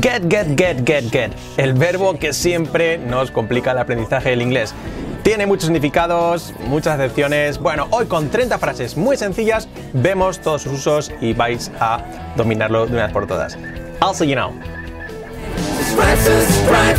Get, 0.00 0.28
get, 0.28 0.56
get, 0.56 0.84
get, 0.84 1.08
get. 1.12 1.32
El 1.56 1.74
verbo 1.74 2.18
que 2.18 2.32
siempre 2.32 2.98
nos 2.98 3.30
complica 3.30 3.70
el 3.70 3.78
aprendizaje 3.78 4.30
del 4.30 4.42
inglés. 4.42 4.74
Tiene 5.22 5.46
muchos 5.46 5.66
significados, 5.66 6.52
muchas 6.66 6.98
acepciones. 6.98 7.58
Bueno, 7.58 7.86
hoy 7.90 8.06
con 8.06 8.28
30 8.28 8.58
frases 8.58 8.96
muy 8.96 9.16
sencillas 9.16 9.68
vemos 9.92 10.40
todos 10.40 10.62
sus 10.62 10.72
usos 10.80 11.12
y 11.20 11.32
vais 11.32 11.70
a 11.78 12.00
dominarlo 12.36 12.86
de 12.86 12.92
una 12.94 13.04
vez 13.04 13.12
por 13.12 13.28
todas. 13.28 13.56
I'll 14.02 14.12
see 14.12 14.28
you 14.28 14.34
now. 14.34 14.52
Subscribe, 15.78 16.18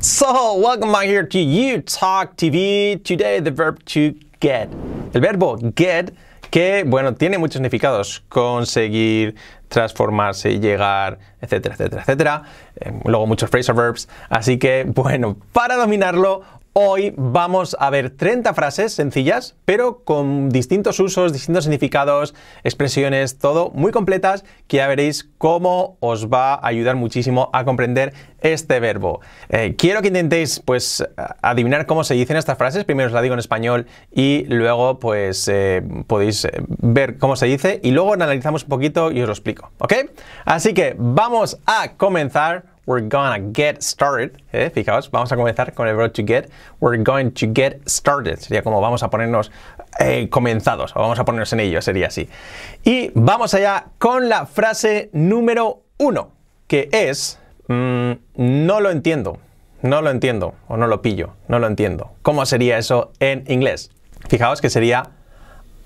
So, 0.00 0.54
welcome 0.58 0.92
back 0.92 1.06
here 1.06 1.24
to 1.24 1.38
You 1.40 1.82
Talk 1.82 2.36
TV. 2.36 3.02
Today, 3.02 3.40
the 3.40 3.50
verb 3.50 3.84
to 3.86 4.14
get. 4.38 4.68
El 5.12 5.20
verbo 5.20 5.56
get, 5.74 6.12
que, 6.50 6.84
bueno, 6.86 7.14
tiene 7.14 7.38
muchos 7.38 7.54
significados. 7.54 8.24
Conseguir, 8.28 9.34
transformarse, 9.68 10.60
llegar, 10.60 11.18
etcétera, 11.40 11.74
etcétera, 11.74 12.02
etcétera. 12.02 12.42
Eh, 12.80 12.92
luego 13.04 13.26
muchos 13.26 13.50
phrasal 13.50 13.74
verbs. 13.74 14.08
Así 14.28 14.58
que, 14.58 14.84
bueno, 14.88 15.36
para 15.52 15.76
dominarlo, 15.76 16.42
Hoy 16.78 17.14
vamos 17.16 17.74
a 17.80 17.88
ver 17.88 18.10
30 18.10 18.52
frases 18.52 18.92
sencillas, 18.92 19.56
pero 19.64 20.04
con 20.04 20.50
distintos 20.50 21.00
usos, 21.00 21.32
distintos 21.32 21.64
significados, 21.64 22.34
expresiones, 22.64 23.38
todo 23.38 23.70
muy 23.70 23.92
completas, 23.92 24.44
que 24.66 24.76
ya 24.76 24.86
veréis 24.86 25.26
cómo 25.38 25.96
os 26.00 26.28
va 26.28 26.52
a 26.52 26.66
ayudar 26.66 26.96
muchísimo 26.96 27.48
a 27.54 27.64
comprender 27.64 28.12
este 28.42 28.78
verbo. 28.78 29.22
Eh, 29.48 29.74
quiero 29.78 30.02
que 30.02 30.08
intentéis 30.08 30.60
pues 30.60 31.02
adivinar 31.40 31.86
cómo 31.86 32.04
se 32.04 32.12
dicen 32.12 32.36
estas 32.36 32.58
frases. 32.58 32.84
Primero 32.84 33.06
os 33.06 33.14
la 33.14 33.22
digo 33.22 33.32
en 33.32 33.38
español 33.38 33.86
y 34.12 34.44
luego 34.44 34.98
pues 34.98 35.48
eh, 35.48 35.82
podéis 36.06 36.44
eh, 36.44 36.50
ver 36.68 37.16
cómo 37.16 37.36
se 37.36 37.46
dice 37.46 37.80
y 37.82 37.92
luego 37.92 38.12
analizamos 38.12 38.64
un 38.64 38.68
poquito 38.68 39.12
y 39.12 39.22
os 39.22 39.26
lo 39.26 39.32
explico. 39.32 39.70
¿Ok? 39.78 39.94
Así 40.44 40.74
que 40.74 40.94
vamos 40.98 41.58
a 41.64 41.92
comenzar 41.96 42.75
we're 42.86 43.06
gonna 43.06 43.38
get 43.52 43.82
started. 43.82 44.40
¿eh? 44.52 44.70
Fijaos, 44.70 45.10
vamos 45.10 45.30
a 45.32 45.36
comenzar 45.36 45.74
con 45.74 45.88
el 45.88 45.96
verbo 45.96 46.10
to 46.12 46.22
get. 46.22 46.50
We're 46.80 46.96
going 47.02 47.32
to 47.32 47.46
get 47.52 47.88
started. 47.88 48.38
Sería 48.38 48.62
como 48.62 48.80
vamos 48.80 49.02
a 49.02 49.10
ponernos 49.10 49.50
eh, 49.98 50.28
comenzados 50.30 50.94
o 50.96 51.00
vamos 51.00 51.18
a 51.18 51.24
ponernos 51.24 51.52
en 51.52 51.60
ello, 51.60 51.82
sería 51.82 52.06
así. 52.06 52.28
Y 52.84 53.10
vamos 53.14 53.54
allá 53.54 53.86
con 53.98 54.28
la 54.28 54.46
frase 54.46 55.10
número 55.12 55.82
uno, 55.98 56.30
que 56.66 56.88
es 56.92 57.38
mm, 57.68 58.12
no 58.36 58.80
lo 58.80 58.90
entiendo, 58.90 59.38
no 59.82 60.00
lo 60.02 60.10
entiendo 60.10 60.54
o 60.68 60.76
no 60.76 60.86
lo 60.86 61.02
pillo, 61.02 61.34
no 61.48 61.58
lo 61.58 61.66
entiendo. 61.66 62.12
¿Cómo 62.22 62.46
sería 62.46 62.78
eso 62.78 63.12
en 63.20 63.44
inglés? 63.48 63.90
Fijaos 64.28 64.60
que 64.60 64.70
sería 64.70 65.10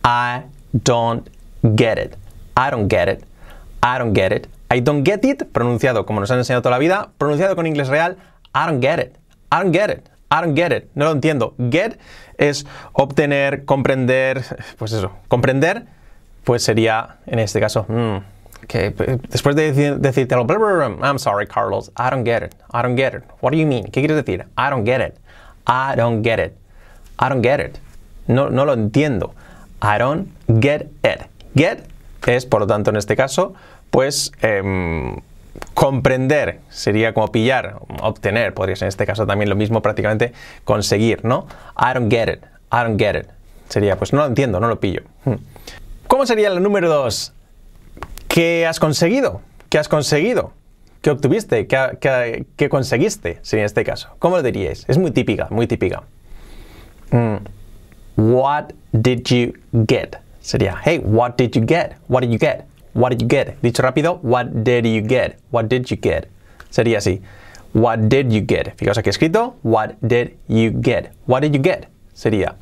I 0.05 0.45
don't 0.73 1.29
get 1.77 1.99
it. 1.99 2.17
I 2.57 2.71
don't 2.71 2.91
get 2.91 3.09
it. 3.09 3.25
I 3.83 3.99
don't 3.99 4.15
get 4.15 4.33
it. 4.33 4.49
I 4.73 4.81
don't 4.81 5.05
get 5.07 5.25
it, 5.25 5.45
pronunciado 5.51 6.07
como 6.07 6.21
nos 6.21 6.31
han 6.31 6.39
enseñado 6.39 6.63
toda 6.63 6.77
la 6.77 6.79
vida, 6.79 7.11
pronunciado 7.19 7.57
con 7.57 7.67
inglés 7.67 7.89
real, 7.89 8.17
I 8.55 8.67
don't 8.67 8.83
get 8.83 9.01
it. 9.01 9.17
I 9.53 9.63
don't 9.63 9.75
get 9.75 9.91
it. 9.91 10.09
I 10.31 10.41
don't 10.41 10.57
get 10.57 10.73
it. 10.73 10.89
No 10.95 11.07
lo 11.07 11.13
entiendo. 11.13 11.55
Get 11.71 11.99
es 12.39 12.67
obtener, 12.93 13.65
comprender, 13.65 14.45
pues 14.79 14.93
eso, 14.93 15.11
comprender, 15.29 15.87
pues 16.45 16.63
sería 16.63 17.17
en 17.27 17.41
este 17.41 17.61
caso, 17.61 17.85
mm, 17.89 18.17
después 19.29 19.57
de 19.57 19.73
decirte 19.99 20.35
algo, 20.35 20.47
I'm 21.03 21.19
sorry, 21.19 21.47
Carlos, 21.47 21.91
I 21.99 22.11
don't 22.11 22.25
get 22.25 22.45
it. 22.45 22.55
I 22.73 22.83
don't 22.83 22.97
get 22.97 23.15
it. 23.15 23.25
What 23.41 23.51
do 23.51 23.59
you 23.59 23.67
mean? 23.67 23.85
¿Qué 23.85 24.01
quieres 24.01 24.17
decir? 24.17 24.47
I 24.57 24.71
don't 24.71 24.87
get 24.87 25.01
it. 25.01 25.19
I 25.67 25.97
don't 25.97 26.23
get 26.23 26.39
it. 26.39 26.55
I 27.19 27.29
don't 27.29 27.43
get 27.43 27.61
it. 27.61 27.79
No, 28.29 28.49
no 28.51 28.65
lo 28.65 28.75
entiendo. 28.75 29.35
I 29.83 29.99
don't 29.99 30.29
get 30.61 30.89
it. 31.03 31.27
Get 31.55 31.91
es, 32.27 32.47
por 32.47 32.61
lo 32.61 32.67
tanto, 32.67 32.91
en 32.91 32.97
este 32.97 33.17
caso, 33.17 33.55
pues 33.91 34.33
em, 34.43 35.17
comprender 35.75 36.61
sería 36.69 37.15
como 37.15 37.33
pillar, 37.33 37.81
obtener, 38.01 38.55
podría 38.55 38.77
ser 38.77 38.87
en 38.87 38.91
este 38.91 39.07
caso 39.07 39.27
también 39.27 39.49
lo 39.49 39.57
mismo, 39.57 39.83
prácticamente 39.83 40.33
conseguir, 40.65 41.25
¿no? 41.25 41.47
I 41.77 41.95
don't 41.95 42.11
get 42.13 42.29
it, 42.29 42.45
I 42.73 42.83
don't 42.85 43.01
get 43.01 43.17
it. 43.17 43.27
Sería, 43.69 43.97
pues 43.97 44.13
no 44.13 44.21
lo 44.21 44.27
entiendo, 44.27 44.59
no 44.61 44.69
lo 44.69 44.81
pillo. 44.81 45.03
Hmm. 45.25 45.37
¿Cómo 46.09 46.27
sería 46.27 46.51
la 46.51 46.59
número 46.61 46.89
dos? 46.89 47.33
¿Qué 48.27 48.67
has 48.67 48.81
conseguido? 48.81 49.43
¿Qué 49.69 49.79
has 49.79 49.89
conseguido? 49.89 50.53
¿Qué 51.03 51.11
obtuviste? 51.11 51.67
¿Qué, 51.67 52.69
conseguiste? 52.69 53.39
Si 53.43 53.57
en 53.57 53.65
este 53.65 53.85
caso. 53.85 54.11
¿Cómo 54.19 54.37
lo 54.37 54.43
diríais? 54.43 54.85
Es 54.89 54.99
muy 54.99 55.13
típica, 55.13 55.47
muy 55.51 55.67
típica. 55.67 56.03
Hmm. 57.11 57.37
What 58.17 58.73
did 58.93 59.23
you 59.25 59.55
get? 59.87 60.17
Sería, 60.41 60.77
hey, 60.85 61.01
what 61.05 61.37
did 61.37 61.53
you 61.53 61.65
get? 61.67 61.97
What 62.09 62.23
did 62.23 62.31
you 62.31 62.39
get? 62.39 62.65
What 62.95 63.11
did 63.11 63.23
you 63.23 63.29
get? 63.29 63.57
Dicho 63.63 63.83
rápido, 63.83 64.19
what 64.23 64.65
did 64.65 64.87
you 64.87 65.03
get? 65.03 65.39
What 65.51 65.69
did 65.69 65.91
you 65.91 65.97
get? 65.97 66.29
Sería 66.71 66.99
así. 66.99 67.21
What 67.73 68.09
did 68.09 68.33
you 68.33 68.41
get? 68.41 68.75
Fijaos 68.77 68.99
aquí 68.99 69.11
escrito. 69.11 69.55
What 69.63 69.95
did 70.03 70.37
you 70.49 70.71
get? 70.71 71.13
What 71.27 71.43
did 71.43 71.55
you 71.55 71.63
get? 71.63 71.87
Sería. 72.15 72.57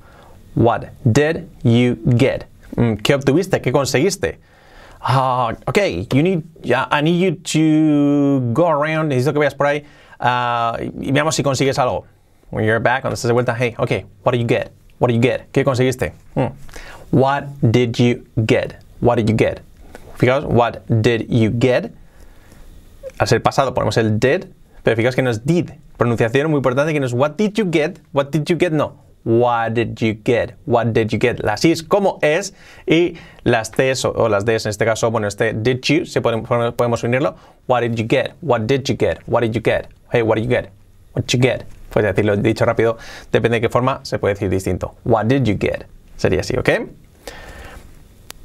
What 0.54 0.90
did 1.04 1.48
you 1.62 1.96
get? 2.16 2.46
Mm, 2.76 2.96
¿Qué 3.02 3.14
obtuviste? 3.14 3.60
¿Qué 3.60 3.72
conseguiste? 3.72 4.38
Uh, 5.00 5.54
ok, 5.66 6.08
you 6.12 6.22
need, 6.22 6.42
I 6.64 7.00
need 7.00 7.20
you 7.20 7.36
to 7.36 8.40
go 8.52 8.68
around. 8.68 9.08
Necesito 9.10 9.32
que 9.32 9.38
vayas 9.38 9.54
por 9.54 9.66
ahí 9.66 9.84
uh, 10.20 10.76
y 11.00 11.12
veamos 11.12 11.34
si 11.34 11.42
consigues 11.42 11.78
algo. 11.78 12.04
When 12.50 12.64
you're 12.64 12.80
back, 12.80 13.02
cuando 13.02 13.14
estés 13.14 13.28
de 13.28 13.32
vuelta, 13.32 13.54
hey, 13.54 13.74
ok, 13.78 14.04
what 14.24 14.32
did 14.32 14.40
you 14.40 14.46
get? 14.46 14.72
What 14.98 15.08
did 15.08 15.16
you 15.16 15.22
get? 15.22 15.50
¿Qué 15.52 15.64
conseguiste? 15.64 16.12
Mm. 16.34 16.52
What 17.12 17.44
did 17.62 17.98
you 17.98 18.26
get? 18.46 18.76
What 19.00 19.16
did 19.16 19.28
you 19.28 19.36
get? 19.36 19.62
Fijaos, 20.18 20.44
what 20.44 20.80
did 20.88 21.28
you 21.28 21.52
get? 21.58 21.92
Al 23.18 23.26
ser 23.28 23.40
pasado 23.40 23.72
ponemos 23.72 23.96
el 23.96 24.18
did, 24.18 24.46
pero 24.82 24.96
fijaos 24.96 25.14
que 25.14 25.22
no 25.22 25.30
es 25.30 25.46
did. 25.46 25.70
Pronunciación 25.96 26.50
muy 26.50 26.58
importante 26.58 26.92
que 26.92 27.00
no 27.00 27.06
es 27.06 27.12
what 27.12 27.36
did 27.36 27.52
you 27.54 27.70
get, 27.70 28.00
what 28.12 28.30
did 28.30 28.44
you 28.44 28.56
get, 28.58 28.72
no. 28.72 29.04
What 29.24 29.74
did 29.74 29.96
you 29.96 30.14
get? 30.24 30.56
What 30.66 30.86
did 30.86 31.08
you 31.08 31.18
get? 31.20 31.40
Las 31.44 31.64
is 31.64 31.82
como 31.82 32.18
es 32.22 32.54
y 32.86 33.14
las 33.44 33.70
T's 33.70 34.04
o, 34.04 34.28
las 34.28 34.44
D's 34.44 34.66
en 34.66 34.70
este 34.70 34.84
caso, 34.84 35.10
bueno, 35.10 35.28
este 35.28 35.52
did 35.52 35.80
you, 35.82 36.04
se 36.06 36.20
podemos 36.20 37.02
unirlo. 37.04 37.36
What 37.66 37.82
did 37.82 37.94
you 37.94 38.06
get? 38.08 38.34
What 38.40 38.62
did 38.62 38.84
you 38.84 38.96
get? 38.98 39.20
What 39.26 39.42
did 39.42 39.52
you 39.52 39.60
get? 39.62 39.88
Hey, 40.10 40.22
what 40.22 40.36
did 40.36 40.44
you 40.44 40.50
get? 40.50 40.70
What 41.14 41.26
did 41.26 41.34
you 41.34 41.40
get? 41.40 41.66
Puedes 41.92 42.14
decirlo 42.14 42.36
dicho 42.36 42.64
rápido, 42.64 42.98
depende 43.30 43.56
de 43.56 43.60
qué 43.62 43.68
forma 43.68 44.00
se 44.02 44.18
puede 44.18 44.34
decir 44.34 44.50
distinto. 44.50 44.94
What 45.04 45.26
did 45.26 45.44
you 45.44 45.56
get? 45.58 45.86
Sería 46.16 46.40
así, 46.40 46.56
¿ok? 46.56 46.70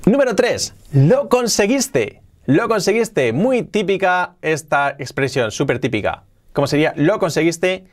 Número 0.06 0.36
3. 0.36 0.74
Lo 0.94 1.30
conseguiste. 1.30 2.22
Lo 2.46 2.68
conseguiste. 2.68 3.32
Muy 3.32 3.64
típica 3.64 4.36
esta 4.42 4.96
expresión, 5.00 5.50
súper 5.52 5.80
típica. 5.80 6.24
¿Cómo 6.52 6.68
sería? 6.68 6.94
Lo 6.98 7.20
conseguiste. 7.20 7.86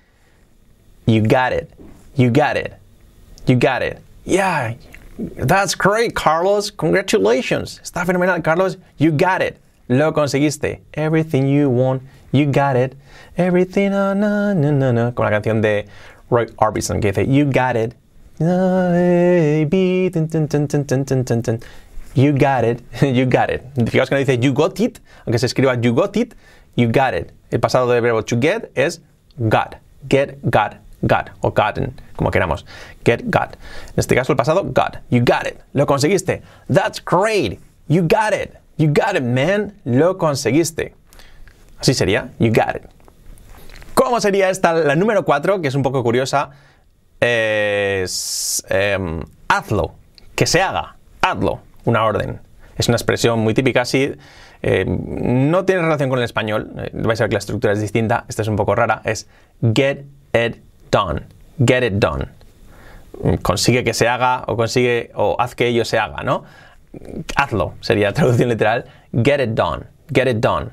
You 1.06 1.22
got 1.22 1.53
it. 1.53 1.71
You 2.16 2.31
got 2.32 2.56
it. 2.56 2.72
You 3.47 3.56
got 3.56 3.82
it. 3.82 3.98
Yeah. 4.25 4.75
That's 5.37 5.76
great, 5.76 6.15
Carlos. 6.15 6.72
Congratulations. 6.72 7.81
Está 7.82 8.04
fenomenal, 8.04 8.42
Carlos. 8.42 8.78
You 8.98 9.12
got 9.12 9.41
it. 9.41 9.59
Lo 9.88 10.12
conseguiste. 10.12 10.81
Everything 10.94 11.47
you 11.47 11.71
want. 11.71 12.03
You 12.32 12.47
got 12.47 12.77
it. 12.77 12.97
Everything. 13.37 13.91
No, 13.91 14.15
no, 14.15 14.53
no, 14.53 14.92
no. 14.92 15.12
Con 15.15 15.27
la 15.27 15.31
canción 15.31 15.60
de 15.60 15.87
Roy 16.28 16.47
Orbison 16.56 17.00
que 17.00 17.12
dice 17.12 17.27
You 17.27 17.44
got 17.44 17.77
it. 17.77 17.94
You 22.15 22.32
got 22.32 22.65
it, 22.65 22.82
you 23.03 23.26
got 23.26 23.50
it. 23.50 23.62
Fijaos 23.87 24.09
que 24.09 24.16
no 24.16 24.19
dice 24.19 24.38
you 24.38 24.53
got 24.53 24.81
it, 24.81 25.00
aunque 25.25 25.38
se 25.38 25.47
escriba 25.47 25.81
you 25.81 25.94
got 25.94 26.16
it, 26.16 26.34
you 26.75 26.88
got 26.88 27.15
it. 27.15 27.32
El 27.50 27.60
pasado 27.60 27.87
del 27.88 28.03
verbo 28.03 28.22
to 28.22 28.37
get 28.37 28.71
es 28.75 29.00
got. 29.48 29.76
Get, 30.09 30.38
got, 30.50 30.76
got 31.03 31.31
o 31.43 31.50
gotten, 31.50 31.94
como 32.16 32.31
queramos. 32.31 32.65
Get, 33.04 33.22
got. 33.31 33.56
En 33.87 33.98
este 33.98 34.15
caso 34.15 34.32
el 34.32 34.37
pasado 34.37 34.65
got. 34.65 34.98
You 35.10 35.21
got 35.21 35.47
it. 35.47 35.60
Lo 35.72 35.87
conseguiste. 35.87 36.43
That's 36.69 37.00
great. 37.04 37.60
You 37.88 38.03
got 38.03 38.32
it. 38.32 38.56
You 38.77 38.88
got 38.88 39.15
it, 39.15 39.22
man. 39.22 39.74
Lo 39.84 40.16
conseguiste. 40.16 40.95
Así 41.78 41.95
sería. 41.95 42.30
You 42.39 42.51
got 42.51 42.77
it. 42.77 42.83
¿Cómo 43.95 44.21
sería 44.21 44.48
esta, 44.48 44.72
la 44.72 44.97
número 44.97 45.24
4, 45.24 45.60
que 45.60 45.68
es 45.68 45.74
un 45.74 45.83
poco 45.83 46.03
curiosa? 46.03 46.51
Em, 47.21 48.07
hazlo. 49.48 49.95
Que 50.34 50.47
se 50.47 50.62
haga. 50.62 50.97
Hazlo 51.21 51.70
una 51.84 52.04
orden. 52.04 52.41
Es 52.77 52.88
una 52.88 52.97
expresión 52.97 53.38
muy 53.41 53.54
típica, 53.54 53.84
sí. 53.84 54.15
Eh, 54.62 54.84
no 54.86 55.65
tiene 55.65 55.82
relación 55.82 56.09
con 56.09 56.18
el 56.18 56.24
español. 56.24 56.72
Eh, 56.77 56.91
vais 56.92 57.21
a 57.21 57.24
ver 57.24 57.30
que 57.30 57.34
la 57.34 57.41
estructura 57.41 57.72
es 57.72 57.80
distinta. 57.80 58.24
Esta 58.28 58.42
es 58.42 58.48
un 58.48 58.56
poco 58.56 58.74
rara. 58.74 59.03
Es 59.04 59.28
get 59.74 60.04
it 60.32 60.62
done. 60.91 61.27
Get 61.65 61.82
it 61.82 61.94
done. 61.94 62.28
Consigue 63.42 63.84
que 63.84 63.92
se 63.92 64.09
haga 64.09 64.44
o 64.47 64.56
consigue 64.56 65.10
o 65.15 65.36
haz 65.38 65.54
que 65.54 65.66
ello 65.66 65.84
se 65.84 65.98
haga, 65.98 66.22
¿no? 66.22 66.44
Hazlo 67.36 67.74
sería 67.80 68.12
traducción 68.12 68.48
literal. 68.48 68.86
Get 69.12 69.41
it 69.41 69.50
done. 69.50 69.84
Get 70.12 70.26
it 70.26 70.38
done. 70.38 70.71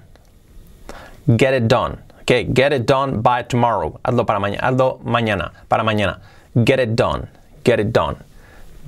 Get 1.27 1.53
it 1.53 1.67
done. 1.67 1.97
Okay, 2.21 2.45
get 2.45 2.73
it 2.73 2.85
done 2.85 3.21
by 3.21 3.43
tomorrow. 3.43 3.99
Hazlo 4.03 4.25
para 4.25 4.39
mañana. 4.39 4.67
Hazlo 4.67 4.99
mañana, 5.03 5.51
para 5.67 5.83
mañana. 5.83 6.19
Get 6.65 6.79
it 6.79 6.95
done. 6.95 7.27
Get 7.63 7.79
it 7.79 7.91
done. 7.91 8.17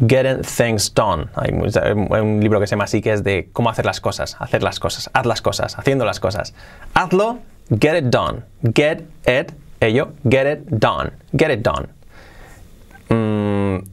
Getting 0.08 0.42
things 0.44 0.94
done. 0.94 1.30
Hay 1.36 1.52
un 1.52 2.40
libro 2.40 2.60
que 2.60 2.68
se 2.68 2.72
llama 2.72 2.86
así 2.86 3.02
que 3.02 3.12
es 3.12 3.24
de 3.24 3.50
cómo 3.52 3.70
hacer 3.70 3.86
las 3.86 4.00
cosas, 4.00 4.38
hacer 4.40 4.64
las 4.64 4.80
cosas, 4.80 5.10
haz 5.14 5.26
las 5.26 5.42
cosas, 5.42 5.78
haciendo 5.78 6.06
las 6.06 6.20
cosas. 6.20 6.54
Hazlo, 6.94 7.40
get 7.80 7.98
it 7.98 8.06
done. 8.06 8.44
Get 8.74 9.04
it, 9.26 9.52
ello, 9.82 10.14
get 10.30 10.48
it 10.52 10.70
done. 10.70 11.12
Get 11.38 11.52
it 11.52 11.62
done. 11.62 11.88
Mm, 13.10 13.84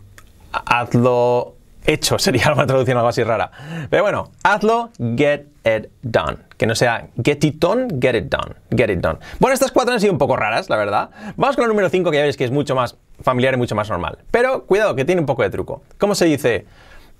hazlo 0.52 1.55
hecho, 1.86 2.18
sería 2.20 2.52
una 2.52 2.66
traducción 2.66 2.96
algo 2.96 3.08
así 3.08 3.22
rara. 3.22 3.50
Pero 3.90 4.02
bueno, 4.02 4.30
hazlo, 4.42 4.90
get 5.16 5.46
it 5.64 5.90
done. 6.02 6.38
Que 6.56 6.66
no 6.66 6.74
sea 6.74 7.08
get 7.22 7.44
it 7.44 7.56
done, 7.58 7.88
get 8.00 8.14
it 8.14 8.30
done, 8.30 8.54
get 8.76 8.90
it 8.90 9.00
done. 9.00 9.18
Bueno, 9.38 9.54
estas 9.54 9.72
cuatro 9.72 9.92
han 9.94 10.00
sido 10.00 10.12
un 10.12 10.18
poco 10.18 10.36
raras, 10.36 10.68
la 10.70 10.76
verdad. 10.76 11.10
Vamos 11.36 11.56
con 11.56 11.64
el 11.64 11.68
número 11.68 11.88
5, 11.88 12.10
que 12.10 12.16
ya 12.16 12.22
veis 12.22 12.36
que 12.36 12.44
es 12.44 12.50
mucho 12.50 12.74
más 12.74 12.96
familiar 13.20 13.54
y 13.54 13.56
mucho 13.56 13.74
más 13.74 13.88
normal. 13.90 14.18
Pero 14.30 14.64
cuidado, 14.64 14.94
que 14.94 15.04
tiene 15.04 15.20
un 15.20 15.26
poco 15.26 15.42
de 15.42 15.50
truco. 15.50 15.82
¿Cómo 15.98 16.14
se 16.14 16.24
dice? 16.26 16.66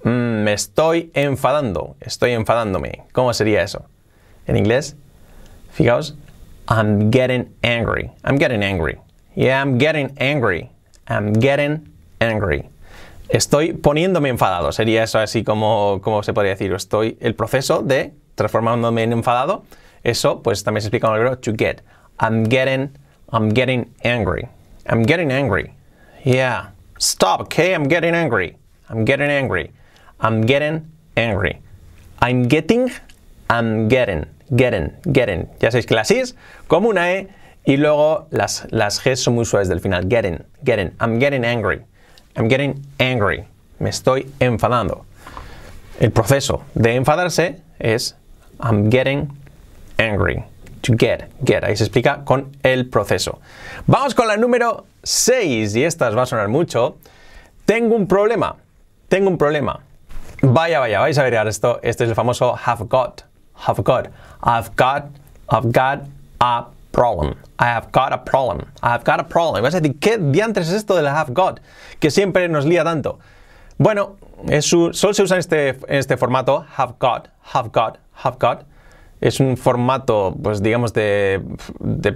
"Mm, 0.04 0.42
me 0.44 0.52
estoy 0.52 1.10
enfadando, 1.14 1.96
estoy 2.00 2.32
enfadándome. 2.32 3.04
¿Cómo 3.12 3.32
sería 3.34 3.62
eso? 3.62 3.86
En 4.46 4.56
inglés, 4.56 4.96
fijaos, 5.72 6.16
I'm 6.68 7.10
getting 7.10 7.54
angry. 7.62 8.10
I'm 8.24 8.38
getting 8.38 8.62
angry. 8.62 8.98
Yeah, 9.34 9.60
I'm 9.62 9.78
getting 9.78 10.12
angry. 10.18 10.70
I'm 11.08 11.32
getting 11.34 11.92
angry. 12.20 12.68
Estoy 13.28 13.72
poniéndome 13.72 14.28
enfadado. 14.28 14.72
Sería 14.72 15.02
eso 15.02 15.18
así 15.18 15.42
como, 15.42 16.00
como 16.02 16.22
se 16.22 16.32
podría 16.32 16.52
decir. 16.52 16.72
Estoy 16.72 17.18
el 17.20 17.34
proceso 17.34 17.82
de 17.82 18.12
transformándome 18.34 19.02
en 19.02 19.12
enfadado. 19.12 19.64
Eso 20.04 20.42
pues 20.42 20.62
también 20.62 20.82
se 20.82 20.88
explica 20.88 21.08
en 21.08 21.14
el 21.14 21.20
verbo 21.20 21.38
to 21.38 21.52
get. 21.56 21.82
I'm 22.20 22.44
getting, 22.48 22.96
I'm 23.32 23.52
getting 23.52 23.92
angry. 24.04 24.48
I'm 24.88 25.04
getting 25.04 25.32
angry. 25.32 25.72
Yeah. 26.24 26.72
Stop, 26.98 27.40
okay? 27.42 27.74
I'm 27.74 27.88
getting 27.88 28.14
angry. 28.14 28.56
I'm 28.88 29.04
getting 29.04 29.30
angry. 29.30 29.72
I'm 30.20 30.46
getting 30.46 30.86
angry. 31.16 31.60
I'm 32.22 32.48
getting, 32.48 32.90
I'm 33.50 33.88
getting, 33.88 34.26
getting, 34.54 34.92
getting. 35.12 35.48
Ya 35.60 35.70
sabéis 35.70 35.86
que 35.86 35.94
las 35.94 36.10
is 36.10 36.34
como 36.68 36.88
una 36.88 37.12
E 37.12 37.28
y 37.66 37.76
luego 37.76 38.28
las, 38.30 38.66
las 38.70 39.00
G 39.00 39.16
son 39.16 39.34
muy 39.34 39.44
del 39.44 39.80
final. 39.80 40.08
Getting, 40.08 40.44
getting. 40.64 40.92
I'm 41.00 41.18
getting 41.18 41.44
angry. 41.44 41.82
I'm 42.36 42.48
getting 42.48 42.84
angry. 42.98 43.46
Me 43.78 43.90
estoy 43.90 44.30
enfadando. 44.40 45.04
El 45.98 46.10
proceso 46.10 46.62
de 46.74 46.94
enfadarse 46.94 47.62
es 47.78 48.14
I'm 48.60 48.90
getting 48.90 49.30
angry. 49.98 50.44
To 50.82 50.94
get, 50.94 51.30
get. 51.42 51.64
Ahí 51.64 51.76
se 51.76 51.84
explica 51.84 52.24
con 52.24 52.56
el 52.62 52.88
proceso. 52.88 53.40
Vamos 53.86 54.14
con 54.14 54.28
la 54.28 54.36
número 54.36 54.86
6 55.02 55.74
y 55.74 55.84
esta 55.84 56.08
os 56.08 56.16
va 56.16 56.22
a 56.22 56.26
sonar 56.26 56.48
mucho. 56.48 56.96
Tengo 57.64 57.96
un 57.96 58.06
problema. 58.06 58.56
Tengo 59.08 59.28
un 59.28 59.38
problema. 59.38 59.80
Vaya, 60.42 60.78
vaya, 60.78 61.00
vais 61.00 61.18
a 61.18 61.22
ver 61.22 61.34
esto. 61.48 61.80
Este 61.82 62.04
es 62.04 62.10
el 62.10 62.14
famoso 62.14 62.54
have 62.54 62.86
got. 62.88 63.22
Have 63.66 63.82
got. 63.82 64.08
I've 64.42 64.70
got, 64.76 65.06
I've 65.48 65.72
got 65.72 66.06
a 66.40 66.66
problem. 66.96 67.34
I 67.58 67.66
have 67.66 67.92
got 67.92 68.12
a 68.14 68.24
problem. 68.24 68.72
I 68.82 68.88
have 68.88 69.04
got 69.04 69.20
a 69.20 69.24
problem. 69.24 69.62
Vas 69.62 69.74
a 69.74 69.80
decir, 69.80 69.98
¿qué 70.00 70.16
diantres 70.16 70.68
es 70.68 70.74
esto 70.74 70.96
del 70.96 71.06
have 71.06 71.34
got? 71.34 71.60
Que 72.00 72.10
siempre 72.10 72.48
nos 72.48 72.64
lía 72.64 72.84
tanto. 72.84 73.18
Bueno, 73.76 74.16
solo 74.60 74.92
se 74.94 75.22
usa 75.22 75.36
en 75.36 75.40
este, 75.40 75.76
este 75.88 76.16
formato, 76.16 76.64
have 76.78 76.94
got, 76.98 77.28
have 77.52 77.70
got, 77.70 77.98
have 78.24 78.38
got. 78.38 78.64
Es 79.20 79.40
un 79.40 79.58
formato, 79.58 80.34
pues 80.42 80.62
digamos, 80.62 80.94
de, 80.94 81.42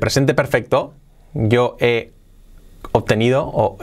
presente 0.00 0.32
perfecto. 0.32 0.94
Yo 1.35 1.77
he 1.79 2.12
obtenido 2.93 3.44
o, 3.47 3.77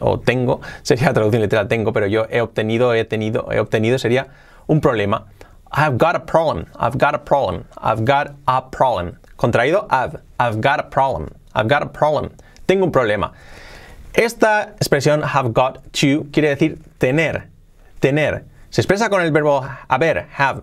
o 0.00 0.20
tengo, 0.20 0.60
sería 0.82 1.14
traducción 1.14 1.40
literal 1.40 1.68
tengo, 1.68 1.94
pero 1.94 2.06
yo 2.06 2.26
he 2.28 2.42
obtenido, 2.42 2.92
he 2.92 3.04
tenido, 3.06 3.50
he 3.50 3.58
obtenido 3.58 3.98
sería 3.98 4.28
un 4.66 4.80
problema. 4.82 5.28
I've 5.74 5.96
got 5.96 6.14
a 6.14 6.26
problem, 6.26 6.66
I've 6.78 6.98
got 6.98 7.14
a 7.14 7.24
problem, 7.24 7.64
I've 7.78 8.04
got 8.04 8.34
a 8.46 8.70
problem. 8.70 9.18
Contraído, 9.36 9.88
have, 9.90 10.20
I've 10.42 10.60
got 10.60 10.80
a 10.80 10.90
problem, 10.90 11.28
I've 11.54 11.68
got 11.68 11.82
a 11.82 11.86
problem. 11.86 12.30
Tengo 12.66 12.84
un 12.84 12.92
problema. 12.92 13.32
Esta 14.12 14.74
expresión 14.76 15.22
have 15.22 15.52
got 15.52 15.82
to 15.92 16.26
quiere 16.32 16.48
decir 16.48 16.78
tener, 16.98 17.48
tener. 18.00 18.44
Se 18.70 18.80
expresa 18.80 19.08
con 19.08 19.22
el 19.22 19.30
verbo 19.30 19.64
haber, 19.88 20.26
have, 20.36 20.62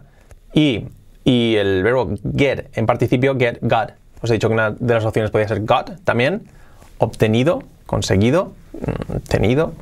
y, 0.53 0.87
y 1.23 1.55
el 1.55 1.83
verbo 1.83 2.15
get 2.35 2.69
en 2.75 2.85
participio, 2.85 3.35
get, 3.35 3.59
got. 3.61 3.93
Os 4.21 4.29
he 4.29 4.33
dicho 4.33 4.49
que 4.49 4.53
una 4.53 4.71
de 4.71 4.93
las 4.93 5.05
opciones 5.05 5.31
podría 5.31 5.47
ser 5.47 5.63
got 5.63 6.03
también, 6.03 6.49
obtenido, 6.97 7.63
conseguido, 7.85 8.53
mm, 8.73 9.17
tenido. 9.29 9.73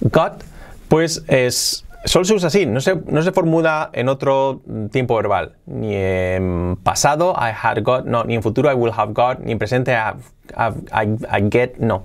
Got, 0.00 0.42
pues 0.88 1.22
es, 1.28 1.84
solo 2.04 2.24
se 2.24 2.34
usa 2.34 2.48
así, 2.48 2.66
no 2.66 2.80
se, 2.80 2.96
no 2.96 3.22
se 3.22 3.32
formula 3.32 3.90
en 3.92 4.08
otro 4.08 4.60
tiempo 4.92 5.16
verbal, 5.16 5.56
ni 5.66 5.94
en 5.94 6.76
pasado, 6.82 7.34
I 7.38 7.50
had 7.52 7.82
got, 7.82 8.04
no, 8.04 8.24
ni 8.24 8.34
en 8.34 8.42
futuro, 8.42 8.70
I 8.70 8.74
will 8.74 8.92
have 8.96 9.12
got, 9.12 9.40
ni 9.40 9.52
en 9.52 9.58
presente, 9.58 9.92
I, 9.92 10.12
have, 10.54 10.76
I- 10.92 11.48
get, 11.50 11.76
no 11.78 12.04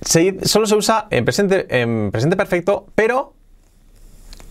se- 0.00 0.38
solo 0.46 0.66
se 0.66 0.74
usa 0.76 1.06
en 1.10 1.24
presente, 1.24 1.66
en 1.80 2.10
presente 2.10 2.36
perfecto, 2.36 2.86
pero. 2.94 3.34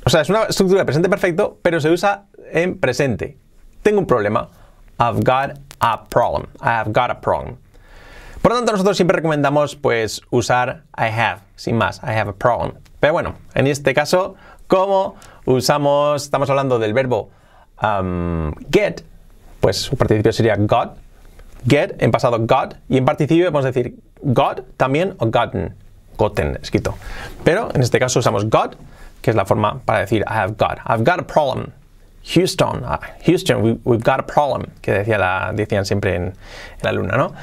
O 0.05 0.09
sea, 0.09 0.19
es 0.21 0.29
una 0.29 0.43
estructura 0.43 0.79
de 0.81 0.85
presente 0.85 1.07
perfecto, 1.07 1.59
pero 1.61 1.79
se 1.79 1.89
usa 1.89 2.25
en 2.51 2.77
presente. 2.77 3.37
Tengo 3.83 3.99
un 3.99 4.05
problema. 4.05 4.49
I've 4.99 5.21
got 5.23 5.57
a 5.79 6.03
problem. 6.09 6.47
I 6.61 6.83
got 6.91 7.09
a 7.09 7.21
problem. 7.21 7.55
Por 8.41 8.51
lo 8.51 8.57
tanto, 8.57 8.73
nosotros 8.73 8.97
siempre 8.97 9.15
recomendamos 9.15 9.77
pues 9.77 10.21
usar 10.29 10.83
I 10.97 11.03
have, 11.07 11.39
sin 11.55 11.77
más, 11.77 12.01
I 12.03 12.11
have 12.19 12.29
a 12.31 12.33
problem. 12.33 12.73
Pero 13.03 13.11
bueno, 13.11 13.35
en 13.53 13.67
este 13.67 13.93
caso, 13.93 14.35
como 14.65 15.15
usamos, 15.43 16.23
estamos 16.23 16.49
hablando 16.49 16.79
del 16.79 16.93
verbo 16.93 17.31
um, 17.81 18.53
get, 18.71 19.03
pues 19.59 19.75
su 19.75 19.97
participio 19.97 20.31
sería 20.31 20.55
got, 20.55 20.95
get, 21.67 22.01
en 22.01 22.11
pasado 22.11 22.37
got, 22.39 22.75
y 22.87 22.95
en 22.95 23.03
participio 23.03 23.51
podemos 23.51 23.65
decir 23.65 23.95
got 24.21 24.61
también 24.77 25.15
o 25.17 25.25
gotten, 25.25 25.75
gotten 26.17 26.57
escrito. 26.61 26.95
Pero 27.43 27.67
en 27.75 27.81
este 27.81 27.99
caso 27.99 28.19
usamos 28.19 28.49
got, 28.49 28.77
que 29.21 29.31
es 29.31 29.35
la 29.35 29.45
forma 29.45 29.81
para 29.83 29.99
decir 29.99 30.21
I 30.21 30.35
have 30.35 30.55
got, 30.57 30.77
I've 30.87 31.03
got 31.03 31.19
a 31.19 31.27
problem. 31.27 31.73
Houston, 32.23 32.83
ah, 32.85 33.01
Houston, 33.25 33.61
we, 33.61 33.77
we've 33.83 34.05
got 34.05 34.21
a 34.21 34.25
problem, 34.25 34.67
que 34.81 34.93
decía 34.93 35.17
la, 35.17 35.51
decían 35.53 35.83
siempre 35.83 36.15
en 36.15 36.33
la 36.81 36.93
luna, 36.93 37.17
¿no? 37.17 37.33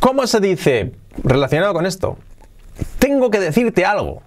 ¿Cómo 0.00 0.26
se 0.26 0.40
dice 0.40 0.94
relacionado 1.22 1.72
con 1.74 1.86
esto? 1.86 2.18
Tengo 2.98 3.30
que 3.30 3.38
decirte 3.38 3.84
algo. 3.84 4.26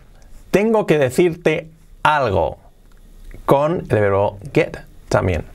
Tengo 0.51 0.85
que 0.85 0.97
decirte 0.97 1.69
algo. 2.03 2.59
Con 3.45 3.79
el 3.89 3.99
verbo 3.99 4.37
get 4.53 4.77
también. 5.09 5.45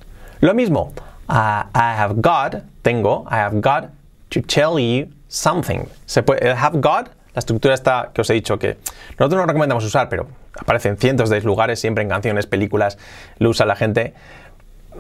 Lo 0.40 0.54
mismo. 0.54 0.93
uh, 1.28 1.66
I 1.75 1.94
have 1.97 2.20
got, 2.20 2.62
tengo, 2.82 3.26
I 3.30 3.37
have 3.37 3.61
got 3.61 3.90
to 4.30 4.40
tell 4.42 4.78
you 4.78 5.09
something. 5.28 5.87
Se 6.06 6.23
puede, 6.23 6.42
el 6.42 6.56
have 6.56 6.80
got, 6.80 7.09
la 7.35 7.40
estructura 7.40 7.75
está 7.75 8.11
que 8.14 8.23
os 8.23 8.30
he 8.30 8.35
dicho 8.35 8.59
que 8.59 8.76
nosotros 9.18 9.40
no 9.40 9.47
recomendamos 9.47 9.85
usar, 9.85 10.09
pero 10.09 10.28
aparece 10.59 10.88
en 10.88 10.97
cientos 10.97 11.30
de 11.30 11.40
lugares, 11.42 11.80
siempre 11.80 12.02
en 12.02 12.09
canciones, 12.09 12.47
películas, 12.47 12.99
lo 13.38 13.50
usa 13.50 13.66
la 13.66 13.76
gente. 13.76 14.14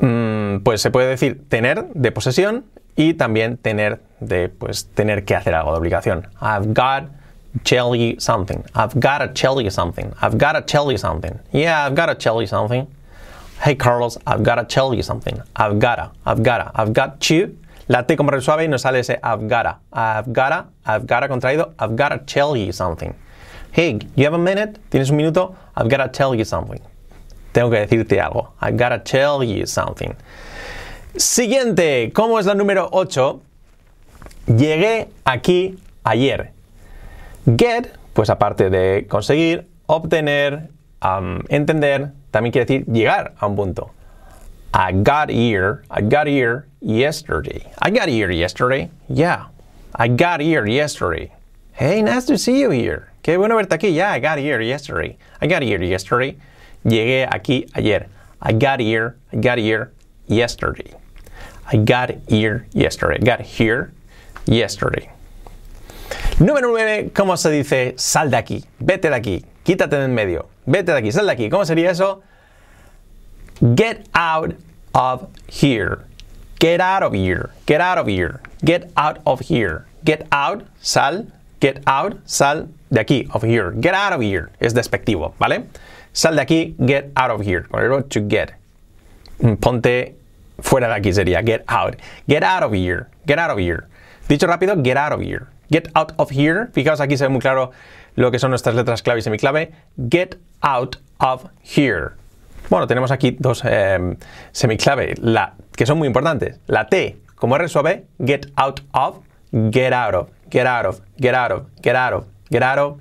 Mm, 0.00 0.58
pues 0.58 0.82
se 0.82 0.90
puede 0.90 1.08
decir 1.08 1.48
tener 1.48 1.86
de 1.94 2.12
posesión 2.12 2.66
y 2.96 3.14
también 3.14 3.56
tener 3.56 4.00
de 4.20 4.48
pues 4.48 4.88
tener 4.88 5.24
que 5.24 5.34
hacer 5.34 5.54
algo 5.54 5.72
de 5.72 5.78
obligación. 5.78 6.28
I've 6.40 6.74
got 6.74 7.10
tell 7.64 7.94
you 7.94 8.18
something. 8.18 8.64
I've 8.74 8.98
got 8.98 9.18
to 9.18 9.28
tell 9.28 9.60
you 9.60 9.70
something. 9.70 10.12
I've 10.20 10.38
got 10.38 10.52
to 10.52 10.62
tell 10.62 10.90
you 10.90 10.98
something. 10.98 11.38
Yeah, 11.52 11.84
I've 11.84 11.94
got 11.94 12.06
to 12.06 12.14
tell 12.14 12.40
you 12.40 12.46
something. 12.46 12.86
Hey 13.60 13.74
Carlos, 13.74 14.18
I've 14.26 14.42
got 14.42 14.56
to 14.56 14.64
tell 14.64 14.92
you 14.94 15.02
something. 15.02 15.40
I've 15.56 15.78
gotta, 15.78 16.10
I've 16.26 16.42
gotta, 16.42 16.70
I've 16.74 16.92
got 16.92 17.20
to. 17.22 17.56
La 17.88 18.02
T 18.02 18.16
como 18.16 18.38
suave 18.40 18.62
y 18.62 18.66
nos 18.66 18.82
sale 18.82 18.98
ese 18.98 19.18
I've 19.22 19.48
gotta. 19.48 19.78
I've 19.92 20.32
gotta, 20.32 20.66
I've 20.84 21.06
gotta 21.06 21.28
contraído. 21.28 21.72
I've 21.78 21.96
gotta 21.96 22.18
tell 22.18 22.56
you 22.56 22.72
something. 22.72 23.14
Hey, 23.70 23.98
you 24.14 24.24
have 24.24 24.34
a 24.34 24.38
minute? 24.38 24.78
¿Tienes 24.90 25.10
un 25.10 25.16
minuto? 25.16 25.54
I've 25.76 25.88
gotta 25.88 26.08
tell 26.08 26.34
you 26.34 26.44
something. 26.44 26.80
Tengo 27.52 27.70
que 27.70 27.86
decirte 27.86 28.20
algo. 28.20 28.52
I've 28.60 28.76
gotta 28.76 28.98
tell 28.98 29.42
you 29.42 29.66
something. 29.66 30.14
Siguiente, 31.16 32.12
¿cómo 32.12 32.38
es 32.38 32.46
la 32.46 32.54
número 32.54 32.88
8? 32.92 33.40
Llegué 34.48 35.08
aquí 35.24 35.78
ayer. 36.04 36.55
Get, 37.46 37.96
pues 38.12 38.28
aparte 38.28 38.70
de 38.70 39.06
conseguir, 39.08 39.66
obtener, 39.86 40.68
um, 41.00 41.42
entender, 41.48 42.12
también 42.32 42.52
quiere 42.52 42.66
decir 42.66 42.86
llegar 42.86 43.34
a 43.38 43.46
un 43.46 43.54
punto. 43.54 43.92
I 44.74 44.92
got 44.92 45.30
here, 45.30 45.84
I 45.90 46.02
got 46.02 46.26
here 46.26 46.66
yesterday. 46.80 47.72
I 47.80 47.90
got 47.90 48.08
here 48.08 48.30
yesterday. 48.30 48.90
Yeah, 49.08 49.46
I 49.94 50.08
got 50.08 50.40
here 50.40 50.66
yesterday. 50.66 51.32
Hey, 51.72 52.02
nice 52.02 52.26
to 52.26 52.36
see 52.36 52.60
you 52.60 52.70
here. 52.70 53.12
Qué 53.22 53.38
bueno 53.38 53.56
verte 53.56 53.76
aquí. 53.76 53.94
Yeah, 53.94 54.12
I 54.12 54.18
got 54.18 54.38
here 54.38 54.60
yesterday. 54.60 55.16
I 55.40 55.46
got 55.46 55.62
here 55.62 55.82
yesterday. 55.82 56.36
Llegué 56.84 57.28
aquí 57.28 57.70
ayer. 57.74 58.06
I 58.42 58.52
got 58.52 58.80
here, 58.80 59.16
I 59.32 59.36
got 59.36 59.58
here 59.58 59.92
yesterday. 60.26 60.92
I 61.72 61.76
got 61.76 62.10
here 62.28 62.66
yesterday. 62.72 63.18
I 63.20 63.24
got 63.24 63.40
here 63.40 63.92
yesterday. 64.46 65.10
Número 66.38 66.68
9, 66.68 67.10
¿cómo 67.14 67.36
se 67.36 67.50
dice 67.50 67.94
sal 67.96 68.30
de 68.30 68.36
aquí? 68.36 68.64
Vete 68.78 69.08
de 69.08 69.16
aquí. 69.16 69.44
quítate 69.62 69.96
de 69.96 70.04
en 70.04 70.14
medio, 70.14 70.48
vete 70.64 70.92
de 70.92 70.98
aquí, 70.98 71.10
sal 71.10 71.26
de 71.26 71.32
aquí. 71.32 71.48
¿Cómo 71.48 71.64
sería 71.64 71.90
eso? 71.90 72.22
Get 73.74 74.06
out 74.12 74.54
of 74.94 75.28
here. 75.48 76.04
Get 76.60 76.80
out 76.80 77.02
of 77.02 77.14
here. 77.14 77.50
Get 77.66 77.80
out 77.80 77.98
of 77.98 78.06
here. 78.06 78.40
Get 78.64 78.92
out 78.96 79.18
of 79.24 79.40
here. 79.40 79.86
Get 80.04 80.26
out, 80.30 80.64
sal. 80.80 81.26
Get 81.60 81.82
out, 81.86 82.18
sal 82.26 82.68
de 82.90 83.00
aquí, 83.00 83.28
of 83.32 83.42
here. 83.42 83.72
Get 83.72 83.94
out 83.94 84.12
of 84.12 84.20
here. 84.20 84.50
Es 84.60 84.74
despectivo, 84.74 85.34
¿vale? 85.38 85.64
Sal 86.12 86.36
de 86.36 86.42
aquí, 86.42 86.76
get 86.86 87.10
out 87.16 87.30
of 87.30 87.40
here. 87.40 87.66
Con 87.70 88.08
to 88.08 88.20
get. 88.20 88.52
Mm, 89.40 89.56
Ponte 89.56 90.16
fuera 90.60 90.88
de 90.88 90.94
aquí 90.94 91.12
sería 91.12 91.42
get 91.42 91.64
out. 91.68 91.96
Get 92.28 92.42
out 92.42 92.62
of 92.62 92.72
here. 92.72 93.08
Get 93.26 93.38
out 93.38 93.50
of 93.50 93.58
here. 93.58 93.88
Dicho 94.28 94.46
rápido, 94.46 94.76
get 94.82 94.96
out 94.96 95.12
of 95.12 95.20
here. 95.20 95.48
Get 95.70 95.88
out 95.94 96.12
of 96.18 96.30
here. 96.30 96.68
Fijaos 96.72 97.00
aquí 97.00 97.16
se 97.16 97.24
ve 97.24 97.28
muy 97.28 97.40
claro 97.40 97.72
lo 98.14 98.30
que 98.30 98.38
son 98.38 98.50
nuestras 98.50 98.74
letras 98.74 99.02
clave 99.02 99.20
y 99.20 99.22
semiclave. 99.22 99.72
Get 100.10 100.36
out 100.62 100.96
of 101.18 101.46
here. 101.62 102.12
Bueno, 102.68 102.86
tenemos 102.86 103.10
aquí 103.10 103.36
dos 103.38 103.62
eh, 103.64 104.16
semiclave 104.52 105.14
la, 105.20 105.54
que 105.76 105.86
son 105.86 105.98
muy 105.98 106.08
importantes. 106.08 106.58
La 106.66 106.88
T, 106.88 107.16
como 107.36 107.56
R 107.56 107.68
suave, 107.68 108.06
get 108.18 108.46
out 108.56 108.80
of, 108.92 109.20
get 109.70 109.92
out 109.92 110.14
of, 110.14 110.30
get 110.50 110.66
out 110.66 110.86
of, 110.86 111.00
get 111.16 111.34
out 111.34 111.52
of, 111.52 111.66
get 111.80 111.94
out 111.94 112.12
of, 112.12 112.26
get 112.50 112.62
out 112.62 112.78
of, 112.78 112.98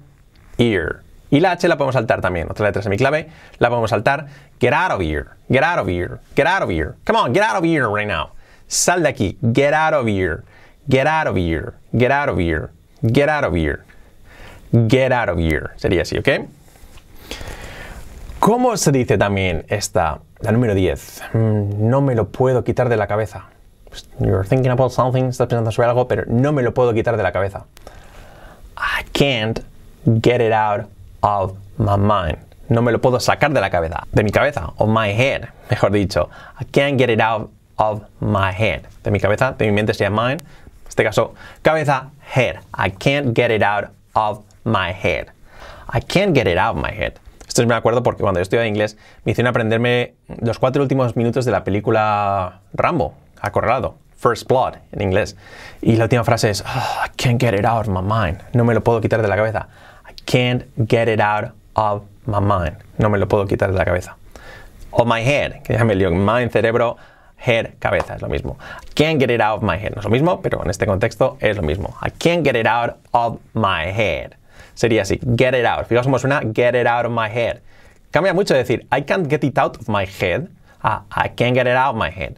here. 0.57 1.01
Y 1.31 1.39
la 1.39 1.53
H 1.53 1.67
la 1.67 1.77
podemos 1.77 1.95
saltar 1.95 2.21
también. 2.21 2.47
Otra 2.49 2.67
letra 2.67 2.83
semiclave, 2.83 3.29
la 3.57 3.69
podemos 3.69 3.89
saltar. 3.89 4.27
Get 4.59 4.73
out 4.73 4.91
of 4.91 5.01
here, 5.01 5.31
get 5.49 5.63
out 5.63 5.79
of 5.79 5.87
here, 5.87 6.19
get 6.35 6.47
out 6.47 6.61
of 6.61 6.69
here. 6.69 6.95
Come 7.03 7.17
on, 7.17 7.33
get 7.33 7.43
out 7.43 7.57
of 7.57 7.63
here 7.63 7.89
right 7.89 8.07
now. 8.07 8.33
Sal 8.67 9.01
de 9.01 9.09
aquí, 9.09 9.37
get 9.51 9.73
out 9.73 9.93
of 9.93 10.07
here, 10.07 10.43
get 10.87 11.07
out 11.07 11.27
of 11.27 11.35
here, 11.35 11.73
get 11.97 12.11
out 12.11 12.29
of 12.29 12.37
here, 12.37 12.69
get 13.01 13.29
out 13.29 13.43
of 13.43 13.53
here, 13.55 13.83
get 14.87 15.11
out 15.11 15.29
of 15.29 15.37
here. 15.37 15.71
Sería 15.77 16.01
así, 16.01 16.17
¿ok? 16.17 16.47
¿Cómo 18.39 18.77
se 18.77 18.91
dice 18.91 19.17
también 19.17 19.65
esta, 19.69 20.19
la 20.41 20.51
número 20.51 20.75
10? 20.75 21.21
Mm, 21.33 21.89
no 21.89 22.01
me 22.01 22.15
lo 22.15 22.29
puedo 22.29 22.63
quitar 22.63 22.89
de 22.89 22.97
la 22.97 23.07
cabeza. 23.07 23.45
Pues, 23.89 24.07
You're 24.19 24.47
thinking 24.47 24.71
about 24.71 24.91
something, 24.91 25.29
estás 25.29 25.47
pensando 25.47 25.71
sobre 25.71 25.89
algo, 25.89 26.07
pero 26.07 26.25
no 26.27 26.51
me 26.51 26.61
lo 26.61 26.73
puedo 26.73 26.93
quitar 26.93 27.17
de 27.17 27.23
la 27.23 27.31
cabeza. 27.31 27.65
I 28.77 29.03
can't 29.13 29.61
get 30.21 30.41
it 30.41 30.51
out 30.51 30.87
of 31.21 31.53
my 31.77 31.97
mind. 31.97 32.37
No 32.67 32.81
me 32.81 32.91
lo 32.91 32.99
puedo 32.99 33.19
sacar 33.19 33.51
de 33.53 33.61
la 33.61 33.69
cabeza, 33.69 34.05
de 34.11 34.23
mi 34.23 34.31
cabeza, 34.31 34.73
of 34.77 34.89
my 34.89 35.11
head, 35.13 35.49
mejor 35.69 35.91
dicho. 35.91 36.29
I 36.59 36.65
can't 36.65 36.97
get 36.97 37.09
it 37.09 37.21
out 37.21 37.49
of 37.77 38.03
my 38.19 38.51
head. 38.51 38.83
De 39.03 39.11
mi 39.11 39.19
cabeza, 39.19 39.55
de 39.57 39.65
mi 39.65 39.71
mente 39.71 39.93
sería 39.93 40.09
mind. 40.09 40.43
Este 40.95 41.03
caso, 41.03 41.33
cabeza, 41.61 42.11
head. 42.33 42.61
I 42.73 42.89
can't 42.89 43.35
get 43.35 43.51
it 43.51 43.61
out 43.61 43.89
of 44.13 44.45
my 44.63 44.93
head. 44.93 45.27
I 45.91 45.99
can't 45.99 46.33
get 46.33 46.47
it 46.47 46.57
out 46.57 46.77
of 46.77 46.81
my 46.81 46.89
head. 46.89 47.15
Esto 47.45 47.67
me 47.67 47.75
acuerdo 47.75 48.01
porque 48.01 48.21
cuando 48.23 48.39
yo 48.39 48.43
estudiaba 48.43 48.65
inglés 48.65 48.95
me 49.25 49.33
hicieron 49.33 49.49
aprenderme 49.49 50.13
los 50.39 50.57
cuatro 50.57 50.81
últimos 50.81 51.17
minutos 51.17 51.43
de 51.43 51.51
la 51.51 51.65
película 51.65 52.61
Rambo, 52.71 53.13
Acorralado, 53.41 53.95
First 54.17 54.47
Blood 54.47 54.75
en 54.93 55.01
inglés. 55.01 55.35
Y 55.81 55.97
la 55.97 56.05
última 56.05 56.23
frase 56.23 56.49
es, 56.49 56.61
"Oh, 56.61 57.05
I 57.05 57.09
can't 57.17 57.41
get 57.41 57.53
it 57.53 57.65
out 57.65 57.89
of 57.89 57.89
my 57.89 58.01
mind. 58.01 58.39
No 58.53 58.63
me 58.63 58.73
lo 58.73 58.81
puedo 58.81 59.01
quitar 59.01 59.21
de 59.21 59.27
la 59.27 59.35
cabeza. 59.35 59.67
I 60.09 60.13
can't 60.23 60.63
get 60.89 61.09
it 61.09 61.19
out 61.19 61.51
of 61.73 62.03
my 62.25 62.39
mind. 62.39 62.77
No 62.97 63.09
me 63.09 63.17
lo 63.17 63.27
puedo 63.27 63.45
quitar 63.47 63.69
de 63.69 63.77
la 63.77 63.83
cabeza. 63.83 64.15
Of 64.91 65.07
my 65.07 65.21
head, 65.21 65.61
que 65.61 65.73
ya 65.73 65.83
me 65.83 65.93
lío. 65.93 66.09
Mind, 66.09 66.51
cerebro, 66.51 66.95
head, 67.45 67.75
cabeza, 67.79 68.15
es 68.15 68.21
lo 68.21 68.29
mismo. 68.29 68.57
I 68.59 68.93
can't 68.93 69.19
get 69.19 69.29
it 69.29 69.41
out 69.41 69.57
of 69.57 69.63
my 69.63 69.77
head. 69.77 69.91
No 69.93 69.99
es 69.99 70.05
lo 70.05 70.11
mismo, 70.11 70.41
pero 70.41 70.63
en 70.63 70.69
este 70.69 70.85
contexto 70.85 71.37
es 71.39 71.57
lo 71.57 71.63
mismo. 71.63 71.95
I 72.01 72.11
can't 72.11 72.43
get 72.43 72.55
it 72.55 72.67
out 72.67 72.97
of 73.11 73.39
my 73.53 73.85
head. 73.85 74.33
Sería 74.73 75.03
así, 75.03 75.19
get 75.37 75.53
it 75.53 75.65
out. 75.65 75.87
Fijaos 75.87 76.05
cómo 76.05 76.19
suena, 76.19 76.41
get 76.53 76.75
it 76.75 76.87
out 76.87 77.05
of 77.05 77.11
my 77.11 77.29
head. 77.29 77.61
Cambia 78.11 78.33
mucho 78.33 78.53
decir, 78.53 78.87
I 78.95 79.01
can't 79.03 79.27
get 79.29 79.43
it 79.43 79.57
out 79.57 79.77
of 79.77 79.87
my 79.89 80.05
head, 80.05 80.49
a 80.81 81.03
I 81.11 81.29
can't 81.29 81.53
get 81.53 81.67
it 81.67 81.75
out 81.75 81.95
of 81.95 82.01
my 82.01 82.09
head. 82.09 82.37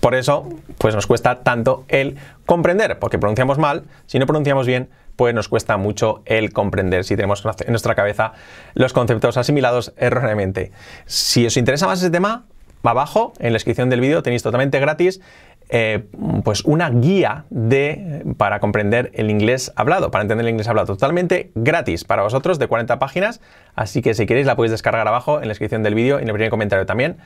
Por 0.00 0.14
eso, 0.14 0.48
pues 0.78 0.94
nos 0.94 1.06
cuesta 1.06 1.40
tanto 1.42 1.84
el 1.88 2.16
comprender, 2.44 2.98
porque 2.98 3.18
pronunciamos 3.18 3.58
mal, 3.58 3.84
si 4.06 4.18
no 4.18 4.26
pronunciamos 4.26 4.66
bien, 4.66 4.88
pues 5.16 5.34
nos 5.34 5.48
cuesta 5.48 5.76
mucho 5.76 6.22
el 6.26 6.52
comprender 6.52 7.04
si 7.04 7.16
tenemos 7.16 7.44
en 7.44 7.72
nuestra 7.72 7.94
cabeza 7.94 8.32
los 8.74 8.92
conceptos 8.92 9.36
asimilados 9.36 9.94
erróneamente. 9.96 10.72
Si 11.06 11.46
os 11.46 11.56
interesa 11.56 11.86
más 11.86 12.00
ese 12.00 12.10
tema, 12.10 12.44
abajo. 12.90 13.32
En 13.38 13.52
la 13.52 13.56
descripción 13.56 13.90
del 13.90 14.00
vídeo 14.00 14.22
tenéis 14.22 14.42
totalmente 14.42 14.80
gratis 14.80 15.20
eh, 15.68 16.04
pues 16.44 16.64
una 16.64 16.90
guía 16.90 17.44
de, 17.50 18.24
para 18.36 18.60
comprender 18.60 19.10
el 19.14 19.30
inglés 19.30 19.72
hablado, 19.74 20.12
para 20.12 20.22
entender 20.22 20.46
el 20.46 20.50
inglés 20.50 20.68
hablado, 20.68 20.86
totalmente 20.86 21.50
gratis 21.56 22.04
para 22.04 22.22
vosotros 22.22 22.60
de 22.60 22.68
40 22.68 23.00
páginas, 23.00 23.40
así 23.74 24.00
que 24.00 24.14
si 24.14 24.26
queréis 24.26 24.46
la 24.46 24.54
podéis 24.54 24.70
descargar 24.70 25.08
abajo 25.08 25.38
en 25.38 25.42
la 25.42 25.48
descripción 25.48 25.82
del 25.82 25.96
vídeo 25.96 26.20
y 26.20 26.22
en 26.22 26.28
el 26.28 26.34
primer 26.34 26.50
comentario 26.50 26.86
también, 26.86 27.16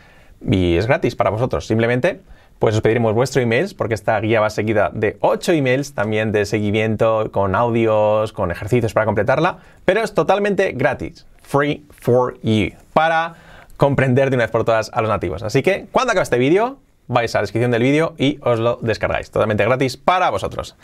y 0.50 0.76
es 0.76 0.86
gratis 0.86 1.16
para 1.16 1.28
vosotros, 1.28 1.66
simplemente 1.66 2.20
pues 2.58 2.74
os 2.74 2.80
pediremos 2.80 3.12
vuestro 3.12 3.42
email 3.42 3.74
porque 3.76 3.92
esta 3.92 4.18
guía 4.20 4.40
va 4.40 4.48
seguida 4.48 4.90
de 4.94 5.18
8 5.20 5.52
emails 5.52 5.92
también 5.92 6.32
de 6.32 6.46
seguimiento 6.46 7.30
con 7.32 7.54
audios, 7.54 8.32
con 8.32 8.50
ejercicios 8.50 8.94
para 8.94 9.04
completarla, 9.04 9.58
pero 9.84 10.02
es 10.02 10.14
totalmente 10.14 10.72
gratis, 10.72 11.26
free 11.42 11.84
for 11.90 12.40
you, 12.40 12.70
para 12.94 13.34
comprender 13.80 14.28
de 14.28 14.36
una 14.36 14.44
vez 14.44 14.50
por 14.50 14.66
todas 14.66 14.90
a 14.92 15.00
los 15.00 15.08
nativos. 15.08 15.42
Así 15.42 15.62
que 15.62 15.86
cuando 15.90 16.12
acabe 16.12 16.24
este 16.24 16.36
vídeo, 16.36 16.80
vais 17.08 17.34
a 17.34 17.38
la 17.38 17.44
descripción 17.44 17.70
del 17.70 17.82
vídeo 17.82 18.14
y 18.18 18.38
os 18.42 18.58
lo 18.58 18.78
descargáis, 18.82 19.30
totalmente 19.30 19.64
gratis 19.64 19.96
para 19.96 20.28
vosotros. 20.28 20.76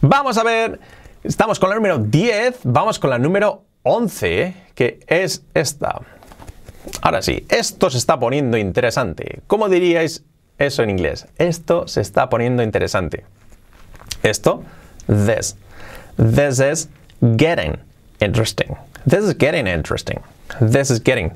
Vamos 0.00 0.38
a 0.38 0.42
ver, 0.42 0.80
estamos 1.22 1.60
con 1.60 1.68
la 1.68 1.74
número 1.74 1.98
10, 1.98 2.60
vamos 2.64 2.98
con 2.98 3.10
la 3.10 3.18
número 3.18 3.64
11, 3.82 4.56
que 4.74 5.00
es 5.06 5.42
esta. 5.52 6.00
Ahora 7.02 7.20
sí, 7.20 7.44
esto 7.50 7.90
se 7.90 7.98
está 7.98 8.18
poniendo 8.18 8.56
interesante. 8.56 9.42
¿Cómo 9.46 9.68
diríais 9.68 10.24
eso 10.56 10.82
en 10.82 10.88
inglés? 10.88 11.26
Esto 11.36 11.86
se 11.88 12.00
está 12.00 12.30
poniendo 12.30 12.62
interesante. 12.62 13.26
Esto, 14.22 14.62
this. 15.08 15.56
This 16.16 16.58
is 16.58 16.88
getting 17.36 17.76
interesting. 18.18 18.78
This 19.06 19.24
is 19.24 19.36
getting 19.38 19.66
interesting. 19.66 20.20
This 20.58 20.90
is 20.90 21.02
getting. 21.04 21.30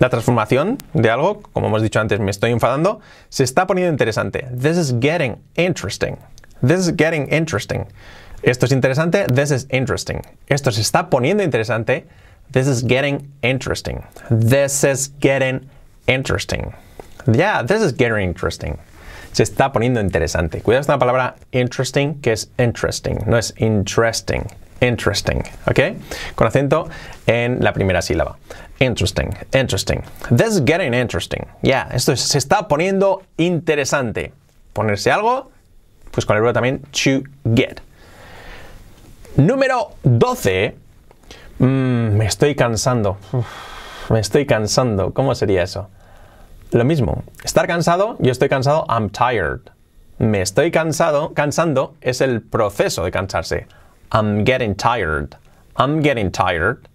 La 0.00 0.08
transformación 0.08 0.78
de 0.94 1.10
algo, 1.10 1.42
como 1.52 1.66
hemos 1.66 1.82
dicho 1.82 2.00
antes, 2.00 2.20
me 2.20 2.30
estoy 2.30 2.52
enfadando, 2.52 3.00
se 3.28 3.44
está 3.44 3.66
poniendo 3.66 3.92
interesante. 3.92 4.46
This 4.50 4.78
is 4.78 4.94
getting 4.98 5.36
interesting. 5.56 6.16
This 6.66 6.80
is 6.80 6.94
getting 6.96 7.28
interesting. 7.30 7.86
Esto 8.42 8.64
es 8.64 8.72
interesante. 8.72 9.26
This 9.26 9.50
is 9.50 9.66
interesting. 9.70 10.22
Esto 10.48 10.72
se 10.72 10.80
está 10.80 11.10
poniendo 11.10 11.42
interesante. 11.42 12.06
This 12.50 12.66
is 12.66 12.82
getting 12.82 13.30
interesting. 13.42 14.02
This 14.30 14.84
is 14.84 15.12
getting 15.20 15.68
interesting. 16.06 16.72
Yeah, 17.30 17.62
this 17.62 17.82
is 17.82 17.92
getting 17.92 18.22
interesting. 18.22 18.78
Se 19.32 19.42
está 19.42 19.70
poniendo 19.70 20.00
interesante. 20.00 20.62
Cuidado 20.62 20.86
con 20.86 20.94
la 20.94 20.98
palabra 20.98 21.36
interesting, 21.52 22.22
que 22.22 22.32
es 22.32 22.50
interesting, 22.58 23.18
no 23.26 23.36
es 23.36 23.52
interesting. 23.58 24.46
Interesting, 24.80 25.42
¿ok? 25.66 25.80
Con 26.34 26.46
acento 26.46 26.88
en 27.26 27.62
la 27.62 27.72
primera 27.72 28.00
sílaba. 28.02 28.38
Interesting, 28.78 29.28
interesting. 29.52 30.00
This 30.34 30.48
is 30.56 30.62
getting 30.64 30.94
interesting. 30.94 31.46
Yeah, 31.62 31.88
esto 31.92 32.12
es- 32.12 32.20
se 32.22 32.38
está 32.38 32.66
poniendo 32.66 33.22
interesante. 33.36 34.32
Ponerse 34.72 35.10
algo, 35.10 35.50
pues 36.10 36.24
con 36.24 36.36
el 36.36 36.42
verbo 36.42 36.54
también 36.54 36.80
to 36.92 37.22
get. 37.54 37.80
Número 39.36 39.90
12. 40.02 40.76
Mm, 41.58 42.16
me 42.16 42.26
estoy 42.26 42.54
cansando. 42.54 43.18
Me 44.08 44.20
estoy 44.20 44.46
cansando. 44.46 45.12
¿Cómo 45.12 45.34
sería 45.34 45.62
eso? 45.62 45.88
Lo 46.72 46.84
mismo. 46.84 47.24
Estar 47.44 47.66
cansado, 47.66 48.16
yo 48.20 48.32
estoy 48.32 48.48
cansado, 48.48 48.86
I'm 48.88 49.10
tired. 49.10 49.60
Me 50.18 50.40
estoy 50.40 50.70
cansado, 50.70 51.32
cansando 51.34 51.94
es 52.00 52.20
el 52.20 52.42
proceso 52.42 53.04
de 53.04 53.10
cansarse. 53.10 53.66
I'm 54.12 54.44
getting 54.44 54.74
tired. 54.74 55.36
I'm 55.76 56.00
getting 56.00 56.30
tired. 56.30 56.88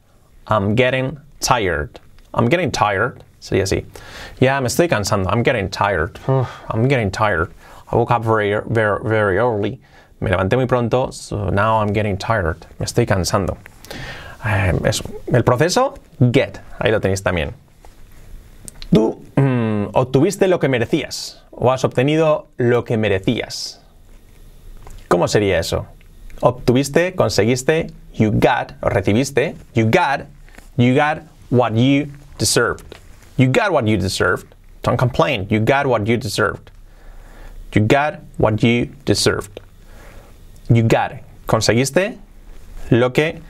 I'm 0.47 0.75
getting 0.75 1.17
tired. 1.39 1.99
I'm 2.33 2.49
getting 2.49 2.71
tired. 2.71 3.23
Sería 3.39 3.63
así. 3.63 3.85
Ya 4.39 4.59
me 4.59 4.67
estoy 4.67 4.87
cansando. 4.87 5.27
I'm 5.31 5.43
getting 5.43 5.69
tired. 5.69 6.19
I'm 6.69 6.87
getting 6.87 7.11
tired. 7.11 7.51
I 7.91 7.95
woke 7.95 8.11
up 8.11 8.23
very, 8.23 8.59
very, 8.67 8.99
very 9.03 9.37
early. 9.37 9.79
Me 10.19 10.31
levanté 10.31 10.55
muy 10.55 10.65
pronto, 10.65 11.11
so 11.11 11.49
now 11.49 11.79
I'm 11.79 11.93
getting 11.93 12.17
tired. 12.17 12.65
Me 12.79 12.85
estoy 12.85 13.05
cansando. 13.05 13.57
Eso. 14.83 15.03
El 15.31 15.43
proceso, 15.43 15.95
get. 16.31 16.59
Ahí 16.79 16.91
lo 16.91 16.99
tenéis 16.99 17.23
también. 17.23 17.53
Tú 18.93 19.21
mm, 19.35 19.89
obtuviste 19.93 20.47
lo 20.47 20.59
que 20.59 20.69
merecías 20.69 21.43
o 21.51 21.71
has 21.71 21.83
obtenido 21.83 22.47
lo 22.57 22.83
que 22.83 22.97
merecías. 22.97 23.81
¿Cómo 25.07 25.27
sería 25.27 25.59
eso? 25.59 25.87
Obtuviste, 26.41 27.15
conseguiste, 27.15 27.87
you 28.13 28.31
got, 28.31 28.73
o 28.81 28.89
recibiste, 28.89 29.55
you 29.73 29.85
got, 29.89 30.25
you 30.77 30.95
got 30.95 31.23
what 31.49 31.75
you 31.75 32.07
deserved. 32.37 32.85
You 33.37 33.47
got 33.47 33.71
what 33.71 33.87
you 33.87 33.97
deserved. 33.97 34.47
Don't 34.83 34.97
complain. 34.97 35.47
You 35.49 35.59
got 35.59 35.87
what 35.87 36.07
you 36.07 36.17
deserved. 36.17 36.71
You 37.73 37.81
got 37.81 38.19
what 38.37 38.63
you 38.63 38.85
deserved. 39.05 39.59
You 40.69 40.83
got. 40.83 41.21
Conseguiste 41.47 42.17
lo 42.91 43.11
que 43.11 43.41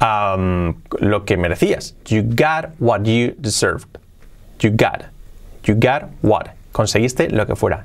um, 0.00 0.82
lo 1.00 1.24
que 1.24 1.36
merecías. 1.36 1.94
You 2.08 2.22
got 2.22 2.70
what 2.78 3.06
you 3.06 3.34
deserved. 3.40 3.98
You 4.60 4.70
got. 4.70 5.04
You 5.64 5.74
got 5.74 6.08
what. 6.22 6.50
Conseguiste 6.72 7.30
lo 7.30 7.46
que 7.46 7.54
fuera. 7.54 7.84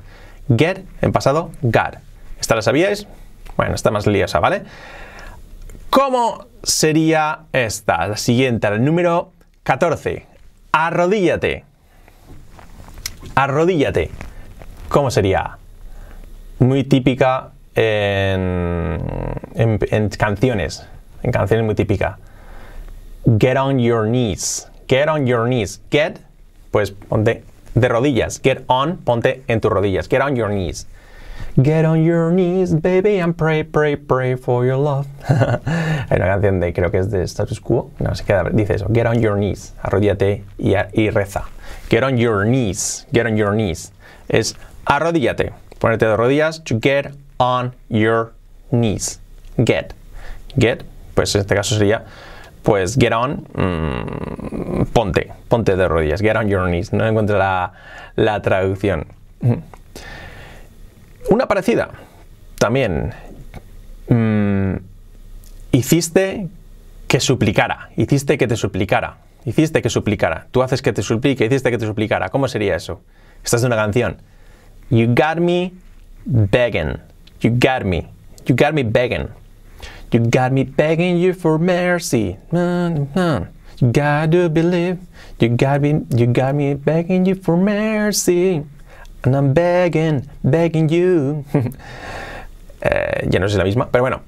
Get 0.55 0.85
en 1.01 1.11
pasado, 1.11 1.51
got. 1.61 1.97
¿Esta 2.39 2.55
la 2.55 2.61
sabíais? 2.61 3.05
Bueno, 3.57 3.75
está 3.75 3.91
más 3.91 4.07
liosa, 4.07 4.39
¿vale? 4.39 4.63
¿Cómo 5.89 6.47
sería 6.63 7.41
esta? 7.53 8.07
La 8.07 8.17
siguiente, 8.17 8.67
el 8.67 8.83
número 8.83 9.31
14. 9.63 10.25
Arrodíllate. 10.71 11.65
Arrodíllate. 13.35 14.11
¿Cómo 14.89 15.11
sería? 15.11 15.57
Muy 16.59 16.83
típica 16.83 17.51
en, 17.75 18.99
en- 19.55 19.79
en 19.89 20.09
canciones. 20.09 20.85
En 21.23 21.31
canciones 21.31 21.65
muy 21.65 21.75
típica. 21.75 22.19
Get 23.39 23.57
on 23.57 23.79
your 23.79 24.07
knees. 24.07 24.67
Get 24.87 25.07
on 25.07 25.25
your 25.25 25.47
knees. 25.47 25.81
Get, 25.89 26.19
pues 26.71 26.91
ponte 26.91 27.43
de 27.73 27.87
rodillas. 27.87 28.39
Get 28.43 28.63
on, 28.67 28.97
ponte 28.97 29.43
en 29.47 29.61
tus 29.61 29.71
rodillas. 29.71 30.07
Get 30.09 30.21
on 30.21 30.35
your 30.35 30.49
knees. 30.49 30.87
Get 31.61 31.85
on 31.85 32.03
your 32.03 32.31
knees, 32.31 32.73
baby, 32.73 33.19
and 33.19 33.37
pray, 33.37 33.61
pray, 33.61 33.95
pray 33.95 34.33
for 34.35 34.65
your 34.65 34.77
love. 34.77 35.05
Hay 35.29 36.17
una 36.17 36.25
canción 36.25 36.59
de, 36.59 36.73
creo 36.73 36.89
que 36.89 36.97
es 36.97 37.11
de 37.11 37.21
Status 37.27 37.59
Quo, 37.59 37.91
no 37.99 38.15
sé 38.15 38.23
qué 38.25 38.49
dice 38.53 38.73
eso. 38.73 38.87
Get 38.91 39.05
on 39.05 39.19
your 39.19 39.37
knees, 39.37 39.75
arrodíllate 39.83 40.43
y, 40.57 41.09
reza. 41.11 41.43
Get 41.89 42.03
on 42.03 42.17
your 42.17 42.43
knees, 42.45 43.05
get 43.13 43.27
on 43.27 43.37
your 43.37 43.53
knees. 43.53 43.91
Es 44.29 44.55
arrodíllate, 44.85 45.53
ponerte 45.77 46.07
de 46.07 46.17
rodillas, 46.17 46.63
to 46.63 46.79
get 46.79 47.13
on 47.37 47.75
your 47.87 48.33
knees. 48.71 49.19
Get, 49.63 49.93
get, 50.57 50.83
pues 51.13 51.35
en 51.35 51.41
este 51.41 51.53
caso 51.53 51.75
sería, 51.75 52.05
pues 52.63 52.97
get 52.97 53.13
on, 53.13 53.45
mm, 53.53 54.85
ponte, 54.91 55.31
ponte 55.49 55.75
de 55.75 55.87
rodillas, 55.87 56.19
get 56.19 56.35
on 56.35 56.47
your 56.47 56.67
knees. 56.67 56.91
No 56.91 57.05
encuentro 57.05 57.37
la, 57.37 57.73
la 58.15 58.41
traducción. 58.41 59.05
Una 61.29 61.47
parecida, 61.47 61.89
también. 62.57 63.13
mm, 64.09 64.75
hiciste 65.71 66.47
que 67.07 67.19
suplicara, 67.19 67.89
hiciste 67.95 68.37
que 68.37 68.47
te 68.47 68.55
suplicara, 68.55 69.17
hiciste 69.45 69.81
que 69.81 69.89
suplicara. 69.89 70.47
Tú 70.51 70.61
haces 70.63 70.81
que 70.81 70.93
te 70.93 71.01
suplique, 71.01 71.45
hiciste 71.45 71.71
que 71.71 71.77
te 71.77 71.85
suplicara. 71.85 72.29
¿Cómo 72.29 72.47
sería 72.47 72.75
eso? 72.75 73.01
Esta 73.43 73.57
es 73.57 73.63
una 73.63 73.75
canción. 73.75 74.17
You 74.89 75.07
got 75.13 75.37
me 75.39 75.73
begging. 76.25 76.97
You 77.41 77.51
got 77.51 77.83
me. 77.85 78.07
You 78.45 78.55
got 78.55 78.73
me 78.73 78.83
begging. 78.83 79.27
You 80.11 80.19
got 80.29 80.51
me 80.51 80.63
begging 80.63 81.17
you 81.19 81.33
for 81.33 81.57
mercy. 81.57 82.37
Na, 82.51 82.89
na. 83.15 83.47
You 83.79 83.91
got 83.91 84.31
to 84.31 84.49
believe. 84.49 84.97
You 85.39 85.49
got 85.49 85.81
me. 85.81 86.05
You 86.15 86.27
got 86.27 86.53
me 86.53 86.75
begging 86.75 87.25
you 87.25 87.35
for 87.35 87.57
mercy. 87.57 88.63
And 89.23 89.35
I'm 89.35 89.53
begging, 89.53 90.29
begging 90.43 90.89
you. 90.89 91.45
Eh, 92.85 93.29
ya 93.31 93.39
no 93.39 93.45
es 93.45 93.55
la 93.55 93.63
misma, 93.63 93.89
pero 93.89 94.03
bueno. 94.03 94.23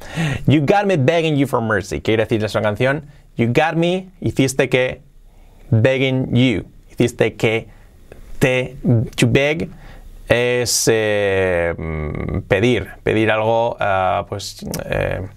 You 0.48 0.62
got 0.62 0.88
me 0.88 0.96
begging 0.96 1.36
you 1.36 1.46
for 1.46 1.60
mercy. 1.60 2.00
Quiere 2.00 2.24
decir 2.24 2.42
esa 2.42 2.62
canción. 2.62 3.04
You 3.36 3.48
got 3.48 3.76
me, 3.76 4.12
hiciste 4.22 4.70
que, 4.70 5.02
begging 5.70 6.34
you. 6.34 6.64
Hiciste 6.90 7.36
que 7.36 7.68
te. 8.40 8.78
To 9.18 9.28
beg 9.28 9.70
es 10.30 10.88
eh, 10.90 11.74
pedir, 12.48 12.92
pedir 13.04 13.30
algo, 13.30 13.76
ah, 13.78 14.26
pues 14.30 14.64
eh, 14.86 15.28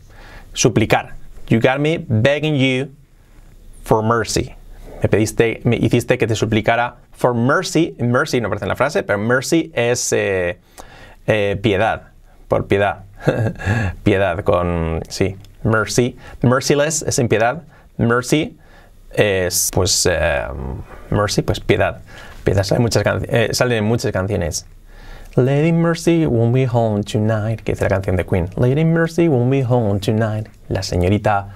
suplicar. 0.55 1.15
You 1.49 1.59
got 1.59 1.81
me 1.81 1.99
begging 1.99 2.55
you 2.55 2.95
for 3.83 4.01
mercy. 4.01 4.55
Me 5.03 5.09
pediste, 5.09 5.61
me 5.65 5.77
hiciste 5.77 6.19
que 6.19 6.27
te 6.27 6.35
suplicara 6.35 6.97
for 7.13 7.35
mercy. 7.35 7.95
Mercy 7.99 8.41
no 8.41 8.49
aparece 8.49 8.65
en 8.65 8.69
la 8.69 8.77
frase, 8.77 9.03
pero 9.03 9.19
mercy 9.19 9.71
es 9.75 10.13
eh, 10.13 10.59
eh, 11.27 11.59
piedad, 11.63 12.09
por 12.49 12.67
piedad. 12.67 13.05
piedad 14.03 14.43
con, 14.45 15.01
sí, 15.09 15.37
mercy. 15.63 16.17
Merciless 16.43 17.03
es 17.03 17.19
en 17.19 17.29
piedad. 17.29 17.63
Mercy 17.97 18.59
es, 19.13 19.71
pues, 19.73 20.09
eh, 20.11 20.47
mercy, 21.11 21.43
pues 21.43 21.61
piedad. 21.61 22.01
Piedad 22.45 22.65
sale 22.65 22.81
muchas, 22.81 23.05
en 23.07 23.85
muchas 23.85 24.13
canciones. 24.13 24.67
Lady 25.37 25.73
Mercy 25.73 26.27
won't 26.27 26.53
be 26.53 26.67
home 26.67 27.05
tonight, 27.05 27.61
que 27.61 27.73
dice 27.73 27.85
la 27.85 27.91
canción 27.91 28.17
de 28.17 28.25
Queen. 28.25 28.49
Lady 28.57 28.85
Mercy 28.85 29.29
won't 29.29 29.51
be 29.51 29.63
home 29.63 30.01
tonight. 30.01 30.49
La 30.69 30.83
señorita 30.83 31.49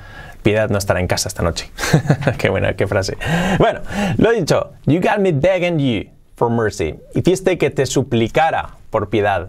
Piedad 0.42 0.70
no 0.70 0.78
estará 0.78 1.00
en 1.00 1.07
casa 1.07 1.28
esta 1.28 1.42
noche. 1.42 1.70
qué 2.38 2.48
buena, 2.48 2.74
qué 2.74 2.87
frase. 2.87 3.16
Bueno, 3.59 3.81
lo 4.18 4.33
dicho. 4.33 4.72
You 4.87 5.00
got 5.00 5.18
me 5.18 5.33
begging 5.33 5.78
you 5.78 6.11
for 6.37 6.50
mercy. 6.50 6.94
Hiciste 7.14 7.59
que 7.59 7.70
te 7.70 7.87
suplicara 7.87 8.70
por 8.90 9.09
piedad. 9.09 9.48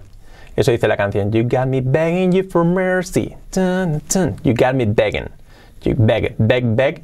Eso 0.55 0.71
dice 0.71 0.87
la 0.87 0.97
canción. 0.97 1.31
You 1.31 1.43
got 1.43 1.67
me 1.67 1.81
begging 1.81 2.31
you 2.31 2.43
for 2.43 2.63
mercy. 2.63 3.35
You 3.55 4.53
got 4.53 4.75
me 4.75 4.85
begging. 4.85 5.29
You 5.81 5.95
beg, 5.97 6.35
beg, 6.37 6.75
beg. 6.75 7.03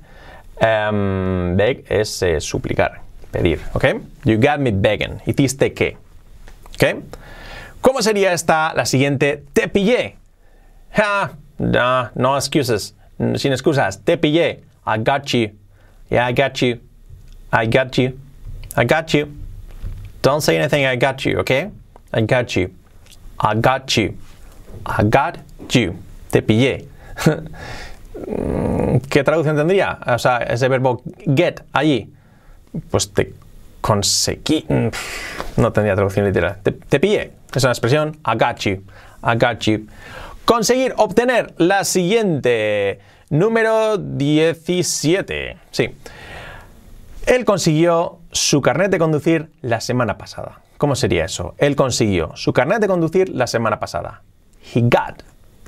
Em, 0.61 1.55
beg 1.55 1.85
es 1.89 2.21
eh, 2.21 2.41
suplicar, 2.41 3.01
pedir, 3.31 3.61
¿ok? 3.73 3.85
You 4.25 4.37
got 4.37 4.59
me 4.59 4.71
begging. 4.71 5.21
Hiciste 5.25 5.73
que. 5.73 5.97
¿Ok? 6.75 7.03
¿Cómo 7.81 8.01
sería 8.01 8.33
esta, 8.33 8.73
la 8.75 8.85
siguiente? 8.85 9.43
Te 9.53 9.69
pillé. 9.69 10.17
Ja, 10.91 11.31
no, 11.57 12.09
no 12.13 12.35
excuses. 12.35 12.95
Mm, 13.19 13.35
Sin 13.35 13.51
excusas. 13.51 14.03
Te 14.03 14.17
pillé. 14.17 14.61
I 14.85 14.97
got 15.03 15.33
you. 15.33 15.49
Yeah, 16.09 16.25
I 16.27 16.33
got 16.33 16.61
you. 16.61 16.79
I 17.51 17.67
got 17.67 17.97
you. 17.97 18.17
I 18.75 18.85
got 18.85 19.13
you. 19.13 19.27
Don't 20.21 20.41
say 20.41 20.57
anything. 20.57 20.85
I 20.85 20.95
got 20.95 21.23
you, 21.25 21.39
okay? 21.39 21.69
I 22.13 22.21
got 22.21 22.55
you. 22.55 22.69
I 23.39 23.55
got 23.55 23.95
you. 23.97 24.13
I 24.85 25.03
got 25.03 25.37
you. 25.69 25.95
Te 26.31 26.41
pillé. 26.41 26.85
Mm, 28.27 28.97
¿Qué 29.09 29.23
traducción 29.23 29.55
tendría? 29.55 29.99
O 30.07 30.17
sea, 30.19 30.37
ese 30.39 30.67
verbo 30.67 31.01
get 31.35 31.61
allí. 31.73 32.11
Pues 32.91 33.11
te 33.13 33.33
conseguí. 33.81 34.65
mm, 34.67 34.89
No 35.61 35.71
tendría 35.71 35.95
traducción 35.95 36.25
literal. 36.25 36.57
Te, 36.63 36.71
te 36.71 36.99
pillé. 36.99 37.31
Es 37.53 37.63
una 37.63 37.71
expresión. 37.71 38.17
I 38.25 38.35
got 38.37 38.59
you. 38.65 38.83
I 39.23 39.35
got 39.37 39.59
you. 39.61 39.87
Conseguir, 40.49 40.95
obtener 40.97 41.53
la 41.57 41.83
siguiente. 41.83 42.97
Número 43.29 43.99
17. 43.99 45.57
Sí. 45.69 45.91
Él 47.27 47.45
consiguió 47.45 48.17
su 48.31 48.59
carnet 48.59 48.89
de 48.89 48.97
conducir 48.97 49.51
la 49.61 49.79
semana 49.79 50.17
pasada. 50.17 50.61
¿Cómo 50.79 50.95
sería 50.95 51.23
eso? 51.25 51.53
Él 51.59 51.75
consiguió 51.75 52.31
su 52.35 52.51
carnet 52.51 52.79
de 52.79 52.87
conducir 52.87 53.29
la 53.29 53.45
semana 53.45 53.79
pasada. 53.79 54.23
He 54.73 54.81
got. 54.81 55.21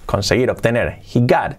Conseguir, 0.08 0.50
obtener. 0.50 1.00
He 1.14 1.20
got 1.20 1.58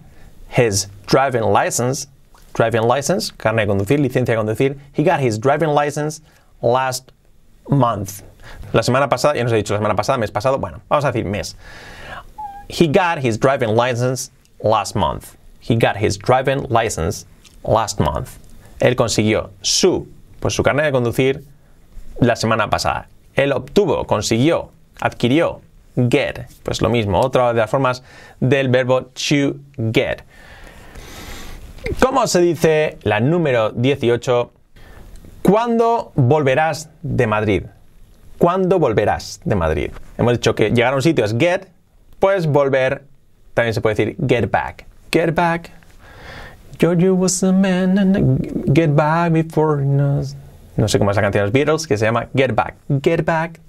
his 0.57 0.89
driving 1.07 1.53
license. 1.53 2.09
Driving 2.53 2.89
license, 2.93 3.33
carnet 3.37 3.67
de 3.67 3.67
conducir, 3.69 4.01
licencia 4.01 4.33
de 4.33 4.37
conducir. 4.37 4.77
He 4.97 5.01
got 5.01 5.21
his 5.21 5.39
driving 5.39 5.73
license 5.73 6.21
last 6.61 7.13
month. 7.69 8.21
La 8.73 8.83
semana 8.83 9.07
pasada, 9.07 9.35
ya 9.35 9.43
nos 9.43 9.53
he 9.53 9.55
dicho 9.55 9.73
la 9.73 9.79
semana 9.79 9.95
pasada, 9.95 10.17
mes 10.17 10.29
pasado. 10.29 10.57
Bueno, 10.59 10.81
vamos 10.89 11.05
a 11.05 11.13
decir 11.13 11.23
mes. 11.23 11.55
He 12.69 12.87
got 12.87 13.19
his 13.23 13.37
driving 13.37 13.75
license 13.75 14.31
last 14.63 14.95
month. 14.95 15.35
He 15.59 15.75
got 15.75 15.97
his 15.97 16.17
driving 16.17 16.65
license 16.69 17.25
last 17.63 17.99
month. 17.99 18.37
Él 18.79 18.95
consiguió 18.95 19.51
su, 19.61 20.07
pues 20.39 20.53
su 20.53 20.63
carnet 20.63 20.85
de 20.85 20.91
conducir 20.91 21.43
la 22.19 22.35
semana 22.35 22.69
pasada. 22.69 23.07
Él 23.35 23.51
obtuvo, 23.53 24.05
consiguió, 24.05 24.71
adquirió, 24.99 25.61
get, 25.95 26.47
pues 26.63 26.81
lo 26.81 26.89
mismo, 26.89 27.19
otra 27.19 27.53
de 27.53 27.59
las 27.59 27.69
formas 27.69 28.03
del 28.39 28.69
verbo 28.69 29.05
to 29.05 29.55
get. 29.93 30.23
¿Cómo 31.99 32.27
se 32.27 32.41
dice 32.41 32.97
la 33.03 33.19
número 33.19 33.71
18? 33.71 34.51
¿Cuándo 35.41 36.11
volverás 36.15 36.89
de 37.01 37.27
Madrid? 37.27 37.63
¿Cuándo 38.37 38.79
volverás 38.79 39.41
de 39.43 39.55
Madrid? 39.55 39.91
Hemos 40.17 40.33
dicho 40.33 40.55
que 40.55 40.69
llegar 40.71 40.93
a 40.93 40.95
un 40.95 41.01
sitio 41.01 41.25
es 41.25 41.35
get, 41.37 41.67
pues 42.23 42.47
volver 42.47 43.03
también 43.53 43.73
se 43.73 43.81
puede 43.81 43.95
decir 43.95 44.15
get 44.29 44.49
back. 44.49 44.85
Get 45.11 45.35
back. 45.35 45.71
George 46.79 47.09
was 47.09 47.43
a 47.43 47.51
man 47.51 47.97
and 47.97 48.73
get 48.73 48.95
back 48.95 49.33
before 49.33 49.83
no, 49.83 50.21
no 50.77 50.87
sé 50.87 50.99
cómo 50.99 51.11
es 51.11 51.17
la 51.17 51.21
canción 51.21 51.41
de 51.41 51.47
los 51.47 51.51
Beatles 51.51 51.85
que 51.85 51.97
se 51.97 52.05
llama 52.05 52.29
Get 52.33 52.55
Back. 52.55 52.75
Get 53.03 53.25
back. 53.25 53.59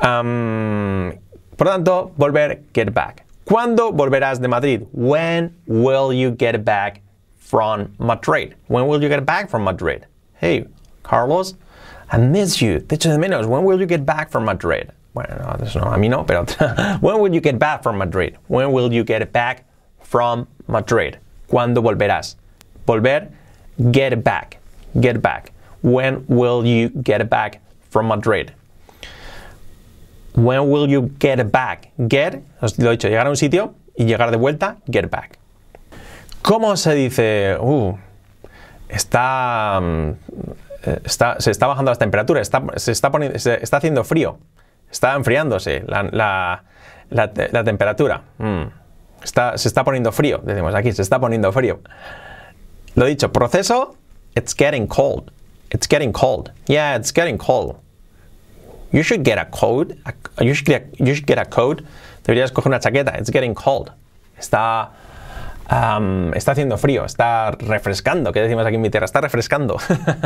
Um, 0.00 1.12
por 1.56 1.66
lo 1.68 1.72
tanto, 1.72 2.12
volver, 2.16 2.64
get 2.74 2.92
back. 2.92 3.24
¿Cuándo 3.44 3.92
volverás 3.92 4.40
de 4.40 4.48
Madrid? 4.48 4.82
When 4.92 5.54
will 5.68 6.12
you 6.12 6.34
get 6.36 6.64
back 6.64 7.02
from 7.38 7.94
Madrid? 8.00 8.56
When 8.66 8.88
will 8.88 9.00
you 9.00 9.08
get 9.08 9.24
back 9.24 9.48
from 9.48 9.62
Madrid? 9.62 10.06
Hey, 10.40 10.66
Carlos, 11.04 11.54
I 12.10 12.18
miss 12.18 12.60
you. 12.60 12.80
Te 12.80 12.96
echo 12.96 13.10
de 13.10 13.16
menos. 13.16 13.46
When 13.46 13.62
will 13.62 13.78
you 13.78 13.86
get 13.86 14.04
back 14.04 14.28
from 14.32 14.44
Madrid? 14.44 14.90
Bueno, 15.12 15.34
a 15.92 15.96
mí 15.96 16.08
no, 16.08 16.24
pero 16.24 16.44
when 17.00 17.20
will 17.20 17.34
you 17.34 17.40
get 17.40 17.58
back 17.58 17.82
from 17.82 17.98
Madrid? 17.98 18.36
When 18.48 18.72
will 18.72 18.92
you 18.92 19.04
get 19.04 19.32
back 19.32 19.64
from 20.02 20.46
Madrid? 20.68 21.16
¿Cuándo 21.48 21.82
volverás? 21.82 22.36
Volver, 22.86 23.30
get 23.90 24.22
back. 24.22 24.58
Get 25.00 25.20
back. 25.20 25.52
When 25.82 26.24
will 26.28 26.64
you 26.64 26.90
get 27.02 27.28
back 27.28 27.60
from 27.90 28.06
Madrid? 28.06 28.52
When 30.34 30.70
will 30.70 30.88
you 30.88 31.10
get 31.18 31.50
back? 31.50 31.90
Get, 32.08 32.42
os 32.62 32.78
lo 32.78 32.90
he 32.90 32.96
dicho, 32.96 33.08
llegar 33.08 33.26
a 33.26 33.30
un 33.30 33.36
sitio 33.36 33.74
y 33.96 34.04
llegar 34.04 34.30
de 34.30 34.36
vuelta, 34.36 34.76
get 34.90 35.10
back. 35.10 35.38
¿Cómo 36.42 36.76
se 36.76 36.94
dice? 36.94 37.56
Uh, 37.60 37.96
está, 38.88 39.80
mm, 39.80 40.10
eh, 40.84 41.00
está, 41.04 41.40
se 41.40 41.50
está 41.50 41.66
bajando 41.66 41.90
las 41.90 41.98
temperaturas, 41.98 42.50
se, 42.76 42.92
está 42.92 43.10
poniendo, 43.10 43.38
se 43.38 43.62
está 43.62 43.78
haciendo 43.78 44.04
frío, 44.04 44.38
está 44.90 45.14
enfriándose 45.14 45.84
la, 45.86 46.02
la, 46.04 46.64
la 47.10 47.30
la 47.52 47.64
temperatura. 47.64 48.22
Mm. 48.38 48.62
Está, 49.22 49.58
se 49.58 49.68
está 49.68 49.84
poniendo 49.84 50.12
frío, 50.12 50.38
decimos 50.42 50.74
aquí, 50.74 50.92
se 50.92 51.02
está 51.02 51.18
poniendo 51.18 51.52
frío. 51.52 51.80
Lo 52.94 53.04
dicho, 53.06 53.30
proceso, 53.32 53.94
it's 54.34 54.54
getting 54.54 54.86
cold. 54.86 55.30
It's 55.70 55.86
getting 55.88 56.12
cold. 56.12 56.50
Yeah, 56.66 56.96
it's 56.96 57.12
getting 57.12 57.36
cold. 57.38 57.76
You 58.92 59.02
should 59.02 59.22
get 59.24 59.38
a 59.38 59.48
coat. 59.50 59.92
you, 60.40 60.54
should 60.54 60.66
get 60.66 60.82
a, 60.82 61.04
you 61.04 61.14
should 61.14 61.26
get 61.28 61.38
a 61.38 61.44
coat. 61.44 61.82
Deberías 62.24 62.50
coger 62.50 62.68
una 62.70 62.80
chaqueta. 62.80 63.16
It's 63.18 63.30
getting 63.30 63.54
cold. 63.54 63.92
Está, 64.36 64.90
am, 65.68 66.32
está 66.34 66.52
haciendo 66.52 66.76
frío. 66.76 67.04
Está 67.04 67.52
refrescando. 67.52 68.32
¿Qué 68.32 68.40
decimos 68.40 68.66
aquí 68.66 68.74
en 68.76 68.80
mi 68.80 68.90
tierra? 68.90 69.04
Está 69.04 69.20
refrescando. 69.20 69.76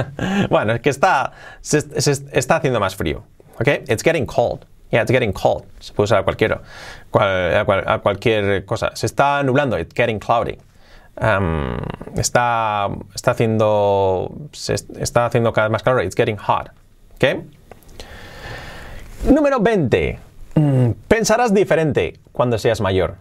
bueno, 0.51 0.73
es 0.73 0.81
que 0.81 0.89
está, 0.91 1.33
se, 1.61 1.81
se- 2.01 2.25
está 2.33 2.57
haciendo 2.57 2.81
más 2.81 2.97
frío. 2.97 3.25
¿Ok? 3.61 3.69
It's 3.89 4.03
getting 4.03 4.27
cold. 4.27 4.65
Yeah, 4.91 5.03
it's 5.03 5.11
getting 5.11 5.33
cold. 5.33 5.65
Se 5.81 5.93
puede 5.93 6.05
usar 6.05 6.19
a 6.21 6.23
cualquier, 6.25 6.61
cual- 7.11 7.65
cual- 7.65 7.85
a 7.87 7.99
cualquier 7.99 8.65
cosa. 8.65 8.91
Se 8.95 9.07
está 9.07 9.43
nublando. 9.43 9.79
It's 9.79 9.95
getting 9.95 10.19
cloudy. 10.19 10.59
Am, 11.17 11.77
está, 12.17 12.89
está 13.15 13.31
haciendo 13.33 14.33
está 14.99 15.27
haciendo 15.27 15.53
cada 15.53 15.69
vez 15.69 15.73
más 15.73 15.83
calor. 15.83 16.03
It's 16.05 16.15
getting 16.17 16.37
hot. 16.37 16.71
¿Ok? 17.17 17.45
Número 19.31 19.61
20. 19.61 20.19
Mm, 20.57 20.91
Pensarás 21.09 21.53
diferente 21.55 22.19
cuando 22.33 22.59
seas 22.59 22.81
mayor. 22.81 23.17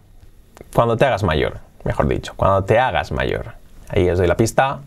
Cuando 0.74 0.98
te 0.98 1.06
hagas 1.06 1.24
mayor, 1.24 1.60
mejor 1.84 2.08
dicho. 2.08 2.34
Cuando 2.36 2.64
te 2.64 2.78
hagas 2.80 3.12
mayor. 3.12 3.54
Ahí 3.90 4.10
os 4.10 4.18
doy 4.18 4.28
la 4.28 4.38
pista 4.38 4.80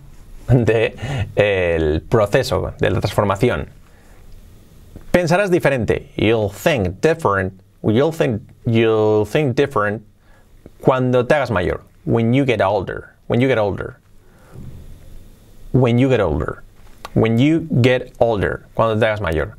del 0.48 2.02
proceso, 2.02 2.74
de 2.78 2.90
la 2.90 3.00
transformación. 3.00 3.68
Pensarás 5.16 5.50
diferente. 5.50 6.12
You'll 6.14 6.50
think 6.50 7.00
different. 7.00 7.58
You'll 7.82 8.12
think, 8.12 8.42
you'll 8.66 9.24
think 9.24 9.56
different 9.56 10.02
cuando 10.82 11.24
te 11.24 11.34
hagas 11.34 11.50
mayor. 11.50 11.80
When 12.04 12.34
you 12.34 12.44
get 12.44 12.60
older. 12.60 13.14
When 13.26 13.40
you 13.40 13.48
get 13.48 13.56
older. 13.56 13.98
When 15.72 15.96
you 15.96 16.10
get 16.10 16.20
older. 16.20 16.62
When 17.14 17.38
you 17.38 17.60
get 17.80 18.12
older. 18.20 18.66
Cuando 18.74 19.00
te 19.00 19.06
hagas 19.06 19.22
mayor. 19.22 19.56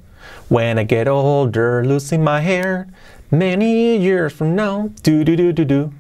When 0.47 0.77
I 0.77 0.83
get 0.83 1.07
older, 1.07 1.83
losing 1.83 2.23
my 2.23 2.39
hair. 2.39 2.85
Many 3.31 3.97
years 3.97 4.33
from 4.33 4.55
now. 4.55 4.91
Do 5.01 5.23
do 5.23 5.35
do 5.35 5.51
do 5.51 5.65
do. 5.65 5.91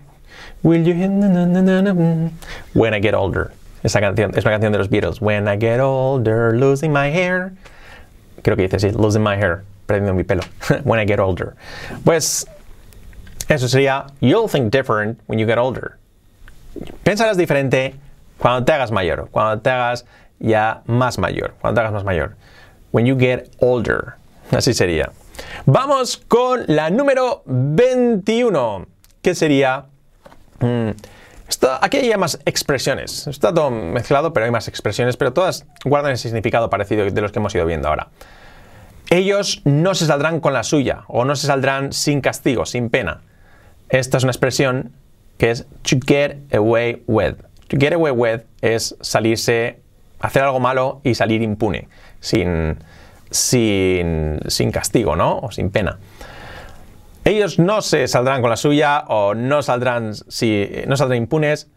Will 0.61 0.85
you 0.85 0.93
mm. 0.93 2.31
When 2.75 2.93
I 2.93 2.99
get 2.99 3.15
older. 3.15 3.51
Esa 3.83 3.99
canción 4.01 4.37
es 4.37 4.45
una 4.45 4.51
canción 4.51 4.71
de 4.71 4.77
los 4.77 4.87
Beatles. 4.87 5.19
When 5.19 5.47
I 5.47 5.55
get 5.55 5.79
older, 5.79 6.55
losing 6.55 6.93
my 6.93 7.09
hair. 7.09 7.53
Creo 8.41 8.55
que 8.55 8.63
dice 8.63 8.77
así, 8.77 8.91
losing 8.91 9.23
my 9.23 9.35
hair, 9.35 9.63
perdiendo 9.85 10.13
mi 10.13 10.23
pelo. 10.23 10.43
when 10.83 10.99
I 10.99 11.05
get 11.05 11.19
older. 11.19 11.55
Pues 12.03 12.47
eso 13.49 13.67
sería, 13.67 14.07
you'll 14.19 14.47
think 14.47 14.71
different 14.71 15.19
when 15.27 15.39
you 15.39 15.45
get 15.45 15.57
older. 15.57 15.97
Pensarás 17.03 17.37
diferente 17.37 17.95
cuando 18.37 18.63
te 18.65 18.73
hagas 18.73 18.91
mayor, 18.91 19.29
cuando 19.31 19.61
te 19.61 19.69
hagas 19.69 20.05
ya 20.39 20.81
más 20.85 21.17
mayor, 21.17 21.53
cuando 21.61 21.75
te 21.75 21.81
hagas 21.81 21.93
más 21.93 22.03
mayor. 22.03 22.35
When 22.91 23.05
you 23.05 23.17
get 23.17 23.49
older. 23.59 24.15
Así 24.51 24.73
sería. 24.73 25.11
Vamos 25.65 26.17
con 26.17 26.63
la 26.67 26.89
número 26.89 27.43
21, 27.45 28.85
que 29.21 29.35
sería... 29.35 29.85
mm, 30.59 30.89
aquí 31.81 31.97
hay 31.97 32.17
más 32.17 32.39
expresiones. 32.45 33.27
Está 33.27 33.53
todo 33.53 33.71
mezclado, 33.71 34.33
pero 34.33 34.45
hay 34.45 34.51
más 34.51 34.67
expresiones, 34.67 35.17
pero 35.17 35.33
todas 35.33 35.65
guardan 35.85 36.11
ese 36.11 36.23
significado 36.23 36.69
parecido 36.69 37.09
de 37.09 37.21
los 37.21 37.31
que 37.31 37.39
hemos 37.39 37.53
ido 37.55 37.65
viendo 37.65 37.87
ahora. 37.87 38.09
Ellos 39.09 39.61
no 39.63 39.95
se 39.95 40.05
saldrán 40.05 40.41
con 40.41 40.53
la 40.53 40.63
suya 40.63 41.03
o 41.07 41.23
no 41.23 41.35
se 41.35 41.47
saldrán 41.47 41.93
sin 41.93 42.19
castigo, 42.19 42.65
sin 42.65 42.89
pena. 42.89 43.21
Esta 43.89 44.17
es 44.17 44.23
una 44.23 44.31
expresión 44.31 44.91
que 45.37 45.51
es 45.51 45.65
to 45.83 45.97
get 46.05 46.53
away 46.53 47.03
with. 47.07 47.35
To 47.69 47.77
get 47.79 47.93
away 47.93 48.11
with 48.11 48.41
es 48.61 48.95
salirse, 49.01 49.79
hacer 50.19 50.43
algo 50.43 50.59
malo 50.59 51.01
y 51.03 51.15
salir 51.15 51.41
impune, 51.41 51.87
sin, 52.19 52.77
sin, 53.29 54.39
sin 54.47 54.71
castigo, 54.71 55.15
¿no? 55.15 55.39
O 55.39 55.51
sin 55.51 55.69
pena. 55.69 55.99
Ellos 57.27 57.59
no 57.59 57.81
se 57.81 58.07
saldrán 58.07 58.39
con 58.39 58.49
la 58.49 58.55
suya 58.55 59.03
o 59.09 59.33
no 59.35 59.61
saldrán, 59.61 60.13
si, 60.29 60.69
no 60.87 60.95
saldrán 60.95 61.27
impunes. 61.27 61.67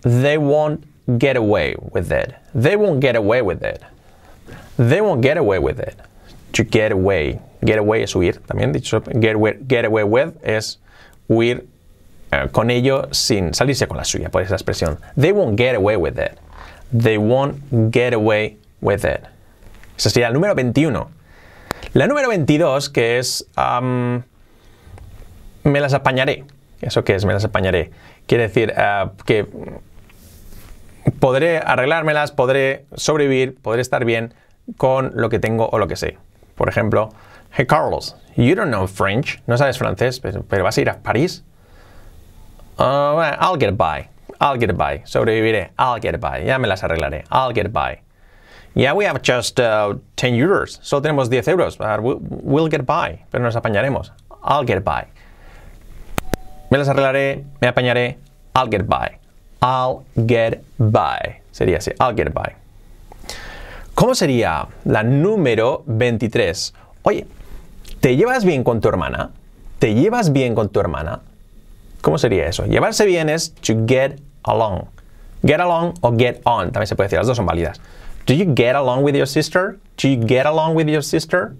They 0.00 0.38
won't 0.38 0.86
get 1.18 1.36
away 1.36 1.74
with 1.92 2.10
it. 2.10 2.34
They 2.54 2.76
won't 2.76 3.02
get 3.02 3.14
away 3.14 3.42
with 3.42 3.62
it. 3.62 3.82
They 4.78 5.02
won't 5.02 5.20
get 5.20 5.36
away 5.36 5.58
with 5.58 5.80
it. 5.80 5.96
To 6.52 6.64
get 6.64 6.92
away. 6.92 7.40
Get 7.62 7.76
away 7.76 8.04
es 8.04 8.14
huir. 8.14 8.40
También 8.46 8.72
dicho, 8.72 9.02
get 9.20 9.34
away, 9.34 9.58
get 9.68 9.84
away 9.84 10.02
with 10.02 10.32
es 10.42 10.80
huir 11.28 11.66
eh, 12.32 12.48
con 12.50 12.70
ello 12.70 13.08
sin 13.10 13.52
salirse 13.52 13.86
con 13.86 13.98
la 13.98 14.04
suya, 14.04 14.30
por 14.30 14.40
esa 14.40 14.54
expresión. 14.54 14.98
They 15.14 15.32
won't 15.32 15.58
get 15.58 15.74
away 15.74 15.96
with 15.96 16.18
it. 16.18 16.38
They 16.90 17.18
won't 17.18 17.92
get 17.92 18.14
away 18.14 18.56
with 18.80 19.04
it. 19.04 19.26
Esa 19.98 20.08
sería 20.08 20.28
el 20.28 20.32
número 20.32 20.54
21. 20.54 21.10
La 21.92 22.06
número 22.06 22.28
22, 22.28 22.88
que 22.88 23.18
es 23.18 23.46
me 25.64 25.80
las 25.80 25.94
apañaré. 25.94 26.44
¿Eso 26.80 27.04
qué 27.04 27.14
es? 27.14 27.24
Me 27.24 27.32
las 27.32 27.44
apañaré. 27.44 27.90
Quiere 28.26 28.44
decir 28.44 28.72
ah, 28.76 29.12
que 29.26 29.46
podré 31.18 31.58
arreglármelas, 31.58 32.32
podré 32.32 32.84
sobrevivir, 32.94 33.56
podré 33.60 33.80
estar 33.82 34.04
bien 34.04 34.34
con 34.76 35.12
lo 35.14 35.28
que 35.28 35.38
tengo 35.38 35.68
o 35.70 35.78
lo 35.78 35.88
que 35.88 35.96
sé. 35.96 36.18
Por 36.54 36.68
ejemplo, 36.68 37.10
hey 37.56 37.66
Carlos, 37.66 38.16
you 38.36 38.54
don't 38.54 38.70
know 38.70 38.86
French, 38.86 39.42
no 39.46 39.56
sabes 39.56 39.78
francés, 39.78 40.20
pero, 40.20 40.42
pero 40.42 40.64
vas 40.64 40.76
a 40.78 40.80
ir 40.80 40.90
a 40.90 40.98
París. 41.02 41.42
Uh, 42.78 43.36
I'll 43.40 43.58
get 43.58 43.76
by, 43.76 44.08
I'll 44.40 44.58
get 44.58 44.74
by, 44.76 45.02
sobreviviré, 45.04 45.70
I'll 45.78 46.00
get 46.00 46.18
by, 46.20 46.44
ya 46.44 46.58
me 46.58 46.66
las 46.68 46.82
arreglaré, 46.82 47.24
I'll 47.30 47.52
get 47.52 47.72
by. 47.72 48.00
Yeah, 48.74 48.94
we 48.94 49.04
have 49.04 49.20
just 49.22 49.58
uh, 49.60 49.94
10 50.16 50.34
euros, 50.36 50.78
solo 50.82 51.02
tenemos 51.02 51.28
10 51.28 51.48
euros, 51.48 51.78
we- 52.02 52.14
we'll 52.20 52.68
get 52.70 52.86
by, 52.86 53.18
pero 53.30 53.42
nos 53.44 53.56
apañaremos, 53.56 54.12
I'll 54.42 54.64
get 54.64 54.82
by. 54.84 55.06
Me 56.70 56.78
las 56.78 56.88
arreglaré, 56.88 57.44
me 57.60 57.66
apañaré, 57.66 58.18
I'll 58.54 58.70
get 58.70 58.86
by. 58.86 59.18
I'll 59.60 60.04
get 60.26 60.62
by. 60.78 61.42
Sería 61.50 61.78
así, 61.78 61.90
I'll 62.00 62.14
get 62.14 62.32
by. 62.32 62.54
¿Cómo 63.94 64.14
sería 64.14 64.68
la 64.84 65.02
número 65.02 65.82
23? 65.86 66.72
Oye, 67.02 67.26
¿te 68.00 68.16
llevas 68.16 68.44
bien 68.44 68.62
con 68.62 68.80
tu 68.80 68.88
hermana? 68.88 69.30
¿Te 69.80 69.94
llevas 69.94 70.32
bien 70.32 70.54
con 70.54 70.68
tu 70.68 70.78
hermana? 70.80 71.20
¿Cómo 72.02 72.18
sería 72.18 72.46
eso? 72.46 72.64
Llevarse 72.66 73.04
bien 73.04 73.28
es 73.28 73.52
to 73.54 73.74
get 73.86 74.20
along. 74.44 74.84
Get 75.42 75.60
along 75.60 75.94
o 76.02 76.16
get 76.16 76.40
on, 76.44 76.70
también 76.70 76.86
se 76.86 76.94
puede 76.94 77.06
decir, 77.06 77.18
las 77.18 77.26
dos 77.26 77.36
son 77.36 77.46
válidas. 77.46 77.80
Do 78.26 78.34
you 78.34 78.54
get 78.54 78.76
along 78.76 79.02
with 79.02 79.16
your 79.16 79.26
sister? 79.26 79.78
Do 80.00 80.08
you 80.08 80.24
get 80.24 80.46
along 80.46 80.76
with 80.76 80.86
your 80.86 81.02
sister? 81.02 81.56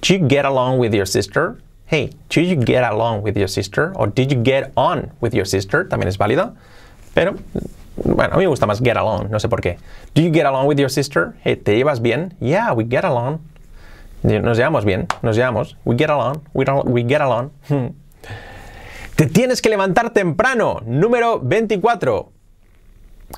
Do 0.00 0.14
you 0.14 0.26
get 0.28 0.44
along 0.44 0.78
with 0.78 0.92
your 0.92 1.06
sister? 1.06 1.56
Hey, 1.90 2.10
do 2.28 2.40
you 2.42 2.54
get 2.56 2.84
along 2.84 3.22
with 3.22 3.36
your 3.36 3.48
sister? 3.48 3.92
Or 3.96 4.06
did 4.06 4.30
you 4.30 4.42
get 4.42 4.72
on 4.76 5.10
with 5.20 5.32
your 5.34 5.46
sister? 5.46 5.84
También 5.88 6.08
es 6.08 6.18
válida. 6.18 6.54
Pero, 7.14 7.34
bueno, 8.04 8.34
a 8.34 8.36
mí 8.36 8.44
me 8.44 8.46
gusta 8.48 8.66
más 8.66 8.80
get 8.82 8.96
along, 8.96 9.30
no 9.30 9.38
sé 9.38 9.48
por 9.48 9.60
qué. 9.62 9.78
Do 10.14 10.20
you 10.22 10.30
get 10.30 10.44
along 10.46 10.66
with 10.66 10.78
your 10.78 10.90
sister? 10.90 11.34
Hey, 11.42 11.56
¿te 11.56 11.76
llevas 11.76 12.00
bien? 12.00 12.34
Yeah, 12.40 12.72
we 12.74 12.84
get 12.84 13.04
along. 13.04 13.40
Nos 14.22 14.58
llevamos 14.58 14.84
bien, 14.84 15.06
nos 15.22 15.36
llevamos. 15.36 15.76
We 15.84 15.96
get 15.96 16.10
along, 16.10 16.42
we, 16.52 16.64
don't- 16.64 16.86
we 16.88 17.02
get 17.04 17.20
along. 17.22 17.50
Te 19.16 19.26
tienes 19.26 19.60
que 19.62 19.68
levantar 19.68 20.10
temprano. 20.10 20.80
Número 20.86 21.40
24. 21.40 22.30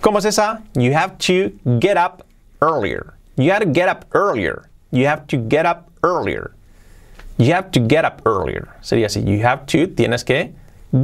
¿Cómo 0.03 0.19
es 0.19 0.25
esa? 0.27 0.63
You 0.75 0.93
have 0.95 1.17
to 1.19 1.53
get 1.81 1.97
up 1.97 2.25
earlier. 2.61 3.15
You 3.37 3.51
have 3.53 3.61
to 3.65 3.71
get 3.73 3.89
up 3.89 4.05
earlier. 4.15 4.69
You 4.91 5.07
have 5.07 5.27
to 5.29 5.39
get 5.39 5.65
up 5.67 5.89
earlier. 6.03 6.51
You 7.41 7.55
have 7.55 7.71
to 7.71 7.81
get 7.81 8.05
up 8.05 8.21
earlier. 8.27 8.69
Sería 8.83 9.07
así. 9.07 9.25
You 9.25 9.43
have 9.47 9.65
to, 9.67 9.87
tienes 9.87 10.25
que 10.25 10.53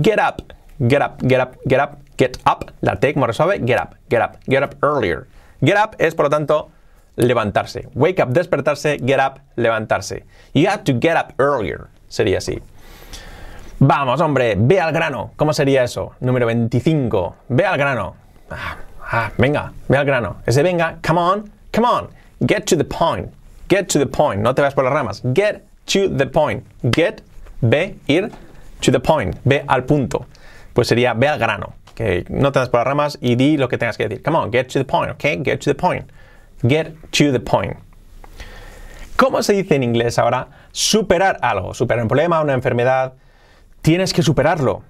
get 0.03 0.19
up. 0.19 0.53
Get 0.79 1.01
up, 1.01 1.23
get 1.27 1.41
up, 1.41 1.57
get 1.67 1.81
up, 1.81 1.99
get 2.19 2.37
up. 2.45 2.71
La 2.83 2.97
T 2.97 3.15
como 3.15 3.27
resuelve, 3.27 3.65
get 3.65 3.81
up, 3.81 3.95
get 4.11 4.21
up, 4.21 4.37
get 4.47 4.63
up 4.63 4.75
earlier. 4.83 5.27
Get 5.63 5.79
up 5.79 5.97
es, 5.99 6.15
por 6.15 6.27
lo 6.27 6.31
tanto, 6.31 6.71
levantarse. 7.17 7.89
Wake 7.95 8.21
up, 8.21 8.29
despertarse, 8.35 8.99
get 8.99 9.19
up, 9.19 9.41
levantarse. 9.57 10.25
You 10.53 10.67
have 10.67 10.85
to 10.85 10.93
get 10.93 11.17
up 11.17 11.33
earlier. 11.39 11.89
Sería 12.09 12.37
así. 12.37 12.61
Vamos, 13.79 14.21
hombre, 14.21 14.57
ve 14.59 14.79
al 14.79 14.93
grano. 14.93 15.31
¿Cómo 15.37 15.55
sería 15.55 15.83
eso? 15.83 16.15
Número 16.21 16.45
25. 16.45 17.37
Ve 17.49 17.65
al 17.65 17.79
grano. 17.79 18.15
Ah, 18.51 18.77
ah, 19.11 19.33
venga, 19.39 19.73
ve 19.89 19.97
al 19.97 20.05
grano. 20.05 20.37
Ese 20.45 20.63
venga, 20.63 20.99
come 21.03 21.19
on, 21.19 21.51
come 21.73 21.89
on. 21.89 22.09
Get 22.47 22.67
to 22.67 22.77
the 22.77 22.85
point. 22.85 23.33
Get 23.69 23.89
to 23.89 23.99
the 23.99 24.07
point. 24.07 24.43
No 24.43 24.55
te 24.55 24.61
vas 24.61 24.75
por 24.75 24.85
las 24.85 24.93
ramas. 24.93 25.23
Get 25.35 25.66
to 25.87 26.09
the 26.09 26.27
point. 26.27 26.65
Get, 26.91 27.23
ve, 27.61 27.97
ir, 28.07 28.31
to 28.81 28.93
the 28.93 29.01
point. 29.01 29.37
Ve 29.45 29.65
al 29.69 29.85
punto. 29.85 30.27
Pues 30.75 30.89
sería 30.89 31.15
ve 31.15 31.29
al 31.29 31.39
grano. 31.39 31.75
Que 31.95 32.25
no 32.29 32.53
te 32.53 32.59
vas 32.59 32.69
por 32.69 32.81
las 32.81 32.87
ramas 32.87 33.19
y 33.21 33.37
di 33.37 33.57
lo 33.57 33.69
que 33.69 33.79
tengas 33.79 33.97
que 33.97 34.09
decir. 34.09 34.23
Come 34.23 34.37
on, 34.37 34.53
get 34.53 34.69
to 34.69 34.79
the 34.79 34.85
point, 34.85 35.11
¿ok? 35.11 35.45
Get 35.45 35.61
to 35.61 35.71
the 35.71 35.75
point. 35.75 36.11
Get 36.63 36.95
to 37.13 37.33
the 37.33 37.41
point. 37.41 37.77
¿Cómo 39.17 39.43
se 39.43 39.55
dice 39.55 39.77
en 39.77 39.83
inglés 39.83 40.19
ahora? 40.19 40.49
Superar 40.73 41.39
algo. 41.41 41.73
Superar 41.73 42.03
un 42.03 42.09
problema, 42.09 42.43
una 42.43 42.53
enfermedad. 42.53 43.15
Tienes 43.81 44.13
que 44.13 44.23
superarlo. 44.23 44.83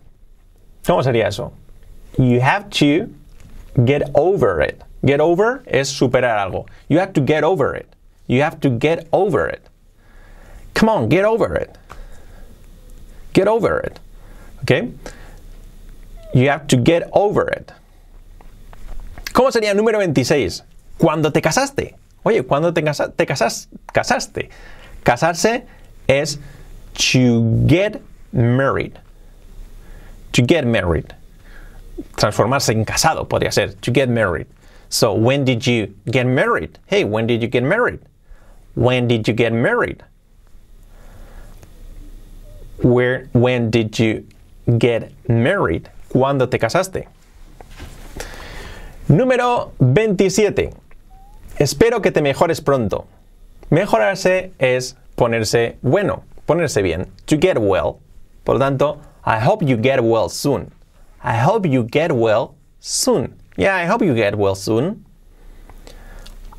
¿Cómo 0.85 1.03
sería 1.03 1.29
eso? 1.29 1.53
You 2.19 2.41
have 2.41 2.71
to 2.71 3.09
get 3.85 4.11
over 4.15 4.63
it. 4.63 4.83
Get 5.05 5.21
over 5.21 5.63
es 5.67 5.89
superar 5.89 6.39
algo. 6.39 6.67
You 6.89 6.99
have 6.99 7.13
to 7.13 7.21
get 7.25 7.45
over 7.45 7.77
it. 7.77 7.87
You 8.27 8.43
have 8.43 8.59
to 8.61 8.71
get 8.71 9.07
over 9.13 9.49
it. 9.49 9.66
Come 10.77 10.91
on, 10.91 11.09
get 11.09 11.25
over 11.25 11.57
it. 11.57 11.71
Get 13.33 13.49
over 13.49 13.81
it. 13.81 13.99
¿Ok? 14.63 14.93
You 16.35 16.51
have 16.51 16.67
to 16.69 16.77
get 16.77 17.09
over 17.13 17.49
it. 17.51 17.73
¿Cómo 19.33 19.51
sería 19.51 19.71
el 19.71 19.77
número 19.77 19.99
26? 19.99 20.63
Cuando 20.99 21.31
te 21.33 21.41
casaste. 21.41 21.95
Oye, 22.25 22.43
cuando 22.43 22.73
te, 22.73 22.83
casa- 22.83 23.11
te 23.11 23.25
casas- 23.27 23.69
casaste. 23.93 24.51
Casarse 25.03 25.65
es 26.09 26.39
to 26.95 27.43
get 27.67 28.03
married. 28.33 28.99
To 30.33 30.43
get 30.43 30.67
married. 30.67 31.15
Transformarse 32.17 32.73
en 32.73 32.85
casado 32.85 33.27
podría 33.29 33.53
ser. 33.53 33.75
To 33.81 33.93
get 33.93 34.09
married. 34.11 34.47
So, 34.89 35.15
when 35.15 35.45
did 35.45 35.67
you 35.67 35.95
get 36.11 36.27
married? 36.27 36.79
Hey, 36.87 37.05
when 37.05 37.27
did 37.27 37.41
you 37.43 37.49
get 37.49 37.63
married? 37.63 38.01
When 38.75 39.09
did 39.09 39.27
you 39.27 39.35
get 39.35 39.53
married? 39.53 40.03
Where, 42.83 43.29
when 43.33 43.71
did 43.71 43.99
you 43.99 44.27
get 44.79 45.13
married? 45.29 45.89
¿Cuándo 46.09 46.49
te 46.49 46.59
casaste? 46.59 47.09
Número 49.09 49.73
27. 49.79 50.71
Espero 51.59 52.03
que 52.03 52.11
te 52.11 52.21
mejores 52.21 52.61
pronto. 52.61 53.07
Mejorarse 53.71 54.53
es 54.59 54.97
ponerse 55.15 55.79
bueno, 55.83 56.25
ponerse 56.45 56.83
bien. 56.83 57.07
To 57.27 57.37
get 57.39 57.59
well. 57.59 57.99
Por 58.45 58.57
lo 58.57 58.61
tanto, 58.61 59.01
I 59.25 59.39
hope 59.39 59.65
you 59.65 59.77
get 59.77 60.01
well 60.01 60.29
soon. 60.29 60.71
I 61.23 61.37
hope 61.37 61.67
you 61.67 61.85
get 61.85 62.13
well 62.13 62.55
soon. 62.81 63.35
Yeah, 63.57 63.75
I 63.75 63.87
hope 63.87 64.05
you 64.05 64.15
get 64.15 64.37
well 64.37 64.55
soon. 64.55 65.05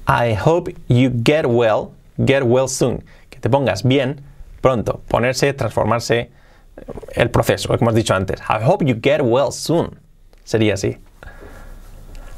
I 0.08 0.34
hope 0.34 0.70
you 0.88 1.10
get 1.10 1.46
well, 1.46 1.94
get 2.26 2.44
well 2.44 2.68
soon. 2.68 3.04
Que 3.30 3.40
te 3.40 3.50
pongas 3.50 3.84
bien 3.84 4.22
pronto. 4.62 5.02
Ponerse, 5.08 5.54
transformarse, 5.54 6.32
el 7.12 7.30
proceso, 7.30 7.68
como 7.68 7.90
hemos 7.90 7.96
dicho 7.96 8.14
antes. 8.14 8.40
I 8.42 8.64
hope 8.64 8.86
you 8.86 8.96
get 9.02 9.22
well 9.22 9.52
soon. 9.52 10.00
Sería 10.44 10.76
así. 10.76 10.98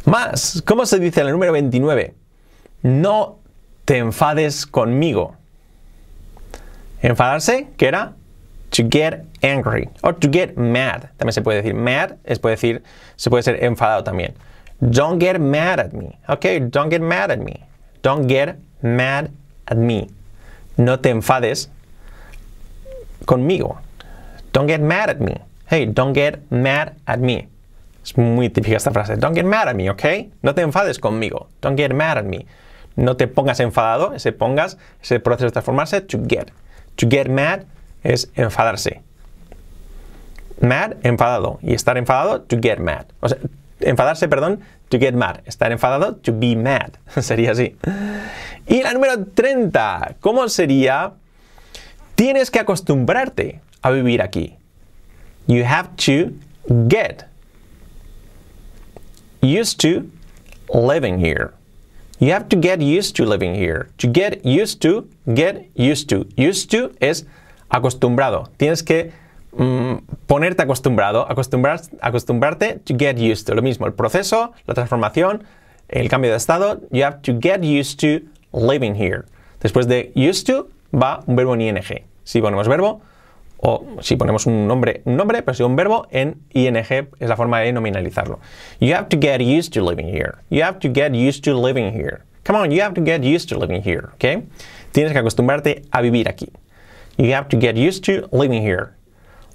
Más, 0.06 0.64
¿cómo 0.66 0.86
se 0.86 1.00
dice 1.00 1.22
en 1.22 1.28
el 1.28 1.34
número 1.34 1.52
29? 1.52 2.14
No 2.82 3.40
te 3.86 3.98
enfades 3.98 4.66
conmigo. 4.66 5.36
Enfadarse, 7.02 7.68
¿qué 7.78 7.88
era? 7.88 8.16
To 8.72 8.84
get 8.90 9.26
angry 9.42 9.90
o 10.02 10.14
to 10.14 10.30
get 10.32 10.56
mad. 10.56 11.10
También 11.18 11.34
se 11.34 11.42
puede 11.42 11.62
decir 11.62 11.74
mad, 11.74 12.14
es 12.24 12.40
puede 12.40 12.56
decir, 12.56 12.84
se 13.16 13.30
puede 13.30 13.44
ser 13.44 13.64
enfadado 13.64 14.04
también. 14.04 14.36
Don't 14.80 15.22
get 15.22 15.40
mad 15.40 15.80
at 15.80 15.92
me. 15.92 16.18
Ok, 16.28 16.46
don't 16.70 16.92
get 16.92 17.02
mad 17.02 17.32
at 17.32 17.40
me. 17.40 17.68
Don't 18.02 18.30
get 18.30 18.56
mad 18.82 19.30
at 19.66 19.78
me. 19.78 20.08
No 20.78 21.00
te 21.00 21.10
enfades 21.10 21.70
conmigo. 23.30 23.78
Don't 24.52 24.68
get 24.68 24.82
mad 24.82 25.12
at 25.12 25.20
me. 25.20 25.36
Hey, 25.70 25.86
don't 25.86 26.16
get 26.16 26.40
mad 26.50 26.96
at 27.06 27.20
me. 27.20 27.48
Es 28.04 28.18
muy 28.18 28.50
típica 28.50 28.76
esta 28.76 28.90
frase. 28.90 29.18
Don't 29.18 29.36
get 29.36 29.46
mad 29.46 29.68
at 29.68 29.76
me, 29.76 29.88
¿ok? 29.92 30.04
No 30.42 30.56
te 30.56 30.64
enfades 30.64 30.98
conmigo. 30.98 31.48
Don't 31.62 31.78
get 31.78 31.94
mad 31.94 32.18
at 32.18 32.26
me. 32.26 32.48
No 32.96 33.16
te 33.18 33.28
pongas 33.28 33.60
enfadado, 33.60 34.16
ese 34.16 34.32
pongas, 34.32 34.80
ese 35.00 35.20
proceso 35.20 35.46
de 35.46 35.52
transformarse, 35.52 36.02
to 36.02 36.18
get. 36.28 36.52
To 36.96 37.08
get 37.08 37.30
mad 37.30 37.66
es 38.04 38.32
enfadarse. 38.34 39.04
Mad, 40.60 40.96
enfadado. 41.04 41.60
Y 41.62 41.76
estar 41.76 41.98
enfadado, 41.98 42.42
to 42.42 42.58
get 42.60 42.80
mad. 42.80 43.06
O 43.20 43.30
sea, 43.30 43.38
enfadarse, 43.80 44.28
perdón, 44.28 44.62
to 44.90 44.98
get 44.98 45.14
mad. 45.14 45.42
Estar 45.46 45.72
enfadado, 45.72 46.16
to 46.16 46.34
be 46.34 46.56
mad. 46.56 46.94
Sería 47.22 47.52
así. 47.52 47.78
Y 48.66 48.82
la 48.82 48.92
número 48.94 49.24
30, 49.24 50.16
¿cómo 50.20 50.50
sería? 50.50 51.14
Tienes 52.20 52.52
que 52.52 52.60
acostumbrarte 52.60 53.62
a 53.82 53.92
vivir 53.92 54.22
aquí. 54.22 54.58
You 55.48 55.64
have 55.64 55.96
to 55.96 56.34
get 56.90 57.30
used 59.42 59.80
to 59.80 60.06
living 60.68 61.18
here. 61.18 61.54
You 62.20 62.34
have 62.34 62.50
to 62.50 62.58
get 62.60 62.82
used 62.82 63.16
to 63.16 63.26
living 63.26 63.56
here. 63.56 63.88
To 64.00 64.12
get 64.12 64.42
used 64.44 64.82
to, 64.82 65.08
get 65.34 65.70
used 65.76 66.10
to. 66.10 66.26
Used 66.36 66.70
to 66.72 66.92
es 67.00 67.26
acostumbrado. 67.70 68.50
Tienes 68.58 68.84
que 68.84 69.14
mm, 69.54 70.00
ponerte 70.28 70.64
acostumbrado, 70.64 71.26
acostumbrar, 71.26 71.80
acostumbrarte 72.02 72.82
to 72.84 72.98
get 72.98 73.18
used 73.18 73.48
to. 73.48 73.56
Lo 73.56 73.62
mismo, 73.62 73.88
el 73.88 73.94
proceso, 73.94 74.52
la 74.68 74.74
transformación, 74.74 75.46
el 75.88 76.10
cambio 76.10 76.32
de 76.32 76.36
estado. 76.36 76.82
You 76.92 77.06
have 77.06 77.22
to 77.22 77.40
get 77.40 77.64
used 77.64 77.98
to 78.02 78.28
living 78.52 78.94
here. 78.94 79.24
Después 79.62 79.88
de 79.88 80.12
used 80.16 80.48
to 80.48 80.68
va 80.94 81.24
un 81.26 81.38
verbo 81.38 81.54
en 81.54 81.62
ing. 81.62 82.09
Si 82.30 82.42
ponemos 82.42 82.68
verbo, 82.68 83.02
o 83.58 83.84
si 84.02 84.16
ponemos 84.16 84.46
un 84.46 84.68
nombre, 84.68 85.02
un 85.06 85.18
nombre, 85.18 85.42
pero 85.42 85.56
si 85.56 85.64
un 85.64 85.76
verbo 85.76 86.06
en 86.12 86.36
ing 86.54 86.76
es 86.76 87.28
la 87.28 87.36
forma 87.36 87.60
de 87.62 87.74
nominalizarlo. 87.74 88.40
You 88.80 88.94
have 88.94 89.08
to 89.10 89.18
get 89.20 89.42
used 89.42 89.74
to 89.74 89.82
living 89.82 90.06
here. 90.06 90.36
You 90.52 90.64
have 90.64 90.78
to 90.82 90.90
get 90.94 91.16
used 91.16 91.44
to 91.46 91.60
living 91.60 91.92
here. 91.92 92.20
Come 92.44 92.60
on, 92.60 92.70
you 92.70 92.84
have 92.84 92.94
to 92.94 93.02
get 93.02 93.24
used 93.24 93.50
to 93.50 93.58
living 93.58 93.82
here, 93.82 94.10
¿ok? 94.14 94.44
Tienes 94.92 95.12
que 95.12 95.18
acostumbrarte 95.18 95.82
a 95.90 96.02
vivir 96.02 96.30
aquí. 96.30 96.52
You 97.18 97.34
have 97.34 97.48
to 97.48 97.58
get 97.60 97.76
used 97.76 98.04
to 98.06 98.30
living 98.32 98.62
here. 98.62 98.92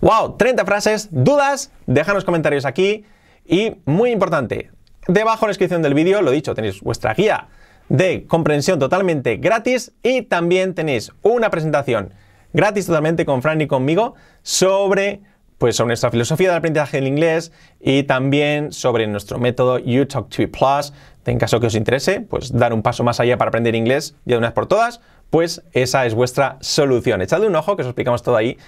Wow, 0.01 0.35
30 0.37 0.65
frases, 0.65 1.09
dudas, 1.13 1.71
déjanos 1.87 2.25
comentarios 2.25 2.65
aquí 2.65 3.05
y 3.47 3.77
muy 3.85 4.11
importante, 4.11 4.73
debajo 5.07 5.45
en 5.45 5.51
la 5.51 5.51
descripción 5.51 5.81
del 5.81 5.95
vídeo, 5.95 6.23
lo 6.23 6.33
dicho, 6.33 6.57
tenéis 6.57 6.81
vuestra 6.81 7.15
guía 7.15 7.47
de 7.89 8.25
comprensión 8.27 8.81
totalmente 8.81 9.37
gratis 9.37 9.93
y 10.03 10.23
también 10.23 10.75
tenéis 10.75 11.13
una 11.23 11.51
presentación 11.51 12.13
gratis 12.55 12.87
totalmente 12.87 13.27
con 13.27 13.43
Fran 13.43 13.61
y 13.61 13.67
conmigo 13.67 14.15
sobre 14.43 15.21
pues 15.59 15.77
sobre 15.77 15.89
nuestra 15.89 16.11
filosofía 16.11 16.49
del 16.49 16.59
aprendizaje 16.59 16.97
del 16.99 17.07
inglés 17.07 17.53
y 17.81 18.03
también 18.03 18.73
sobre 18.73 19.07
nuestro 19.07 19.39
método 19.39 19.79
UTalk2 19.79 20.51
Plus. 20.51 20.93
En 21.27 21.39
caso 21.39 21.59
que 21.61 21.69
os 21.69 21.75
interese, 21.75 22.21
pues 22.21 22.53
dar 22.53 22.73
un 22.75 22.83
paso 22.83 23.03
más 23.03 23.21
allá 23.21 23.39
para 23.39 23.49
aprender 23.49 23.75
inglés 23.75 24.15
ya 24.25 24.35
de 24.35 24.39
una 24.39 24.49
vez 24.49 24.55
por 24.55 24.67
todas, 24.67 25.01
pues 25.31 25.63
esa 25.73 26.05
es 26.07 26.15
vuestra 26.15 26.59
solución. 26.61 27.23
Echadle 27.23 27.47
un 27.47 27.57
ojo 27.57 27.77
que 27.77 27.83
os 27.83 27.89
explicamos 27.89 28.23
todo 28.23 28.37
ahí, 28.37 28.59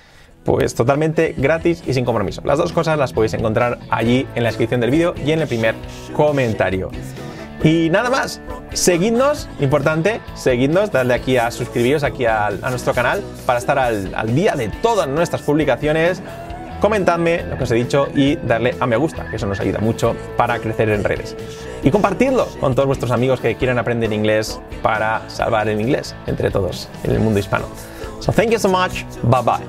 pues 0.44 0.74
totalmente 0.74 1.34
gratis 1.36 1.82
y 1.86 1.92
sin 1.92 2.04
compromiso. 2.04 2.40
Las 2.44 2.58
dos 2.58 2.72
cosas 2.72 2.98
las 2.98 3.12
podéis 3.12 3.34
encontrar 3.34 3.78
allí 3.90 4.26
en 4.34 4.42
la 4.42 4.48
descripción 4.48 4.80
del 4.80 4.90
vídeo 4.90 5.14
y 5.22 5.32
en 5.32 5.40
el 5.40 5.48
primer 5.48 5.74
comentario. 6.14 6.90
Y 7.62 7.90
nada 7.90 8.10
más, 8.10 8.40
seguidnos, 8.72 9.48
importante, 9.60 10.20
seguidnos, 10.34 10.92
dadle 10.92 11.14
aquí 11.14 11.36
a 11.36 11.50
suscribiros 11.50 12.04
aquí 12.04 12.26
a, 12.26 12.46
a 12.46 12.70
nuestro 12.70 12.92
canal 12.94 13.22
para 13.44 13.58
estar 13.58 13.78
al, 13.78 14.14
al 14.14 14.34
día 14.34 14.54
de 14.54 14.68
todas 14.68 15.08
nuestras 15.08 15.42
publicaciones, 15.42 16.22
comentadme 16.80 17.42
lo 17.44 17.56
que 17.56 17.64
os 17.64 17.70
he 17.70 17.74
dicho 17.74 18.08
y 18.14 18.36
darle 18.36 18.76
a 18.78 18.86
me 18.86 18.96
gusta, 18.96 19.28
que 19.28 19.36
eso 19.36 19.46
nos 19.46 19.60
ayuda 19.60 19.78
mucho 19.78 20.14
para 20.36 20.58
crecer 20.58 20.90
en 20.90 21.02
redes. 21.02 21.36
Y 21.82 21.90
compartidlo 21.90 22.46
con 22.60 22.74
todos 22.74 22.86
vuestros 22.86 23.10
amigos 23.10 23.40
que 23.40 23.56
quieran 23.56 23.78
aprender 23.78 24.12
inglés 24.12 24.60
para 24.82 25.28
salvar 25.28 25.68
el 25.68 25.80
inglés 25.80 26.14
entre 26.26 26.50
todos 26.50 26.88
en 27.04 27.12
el 27.12 27.20
mundo 27.20 27.40
hispano. 27.40 27.66
So 28.20 28.32
thank 28.32 28.50
you 28.50 28.58
so 28.58 28.68
much. 28.68 29.04
Bye 29.22 29.42
bye. 29.42 29.66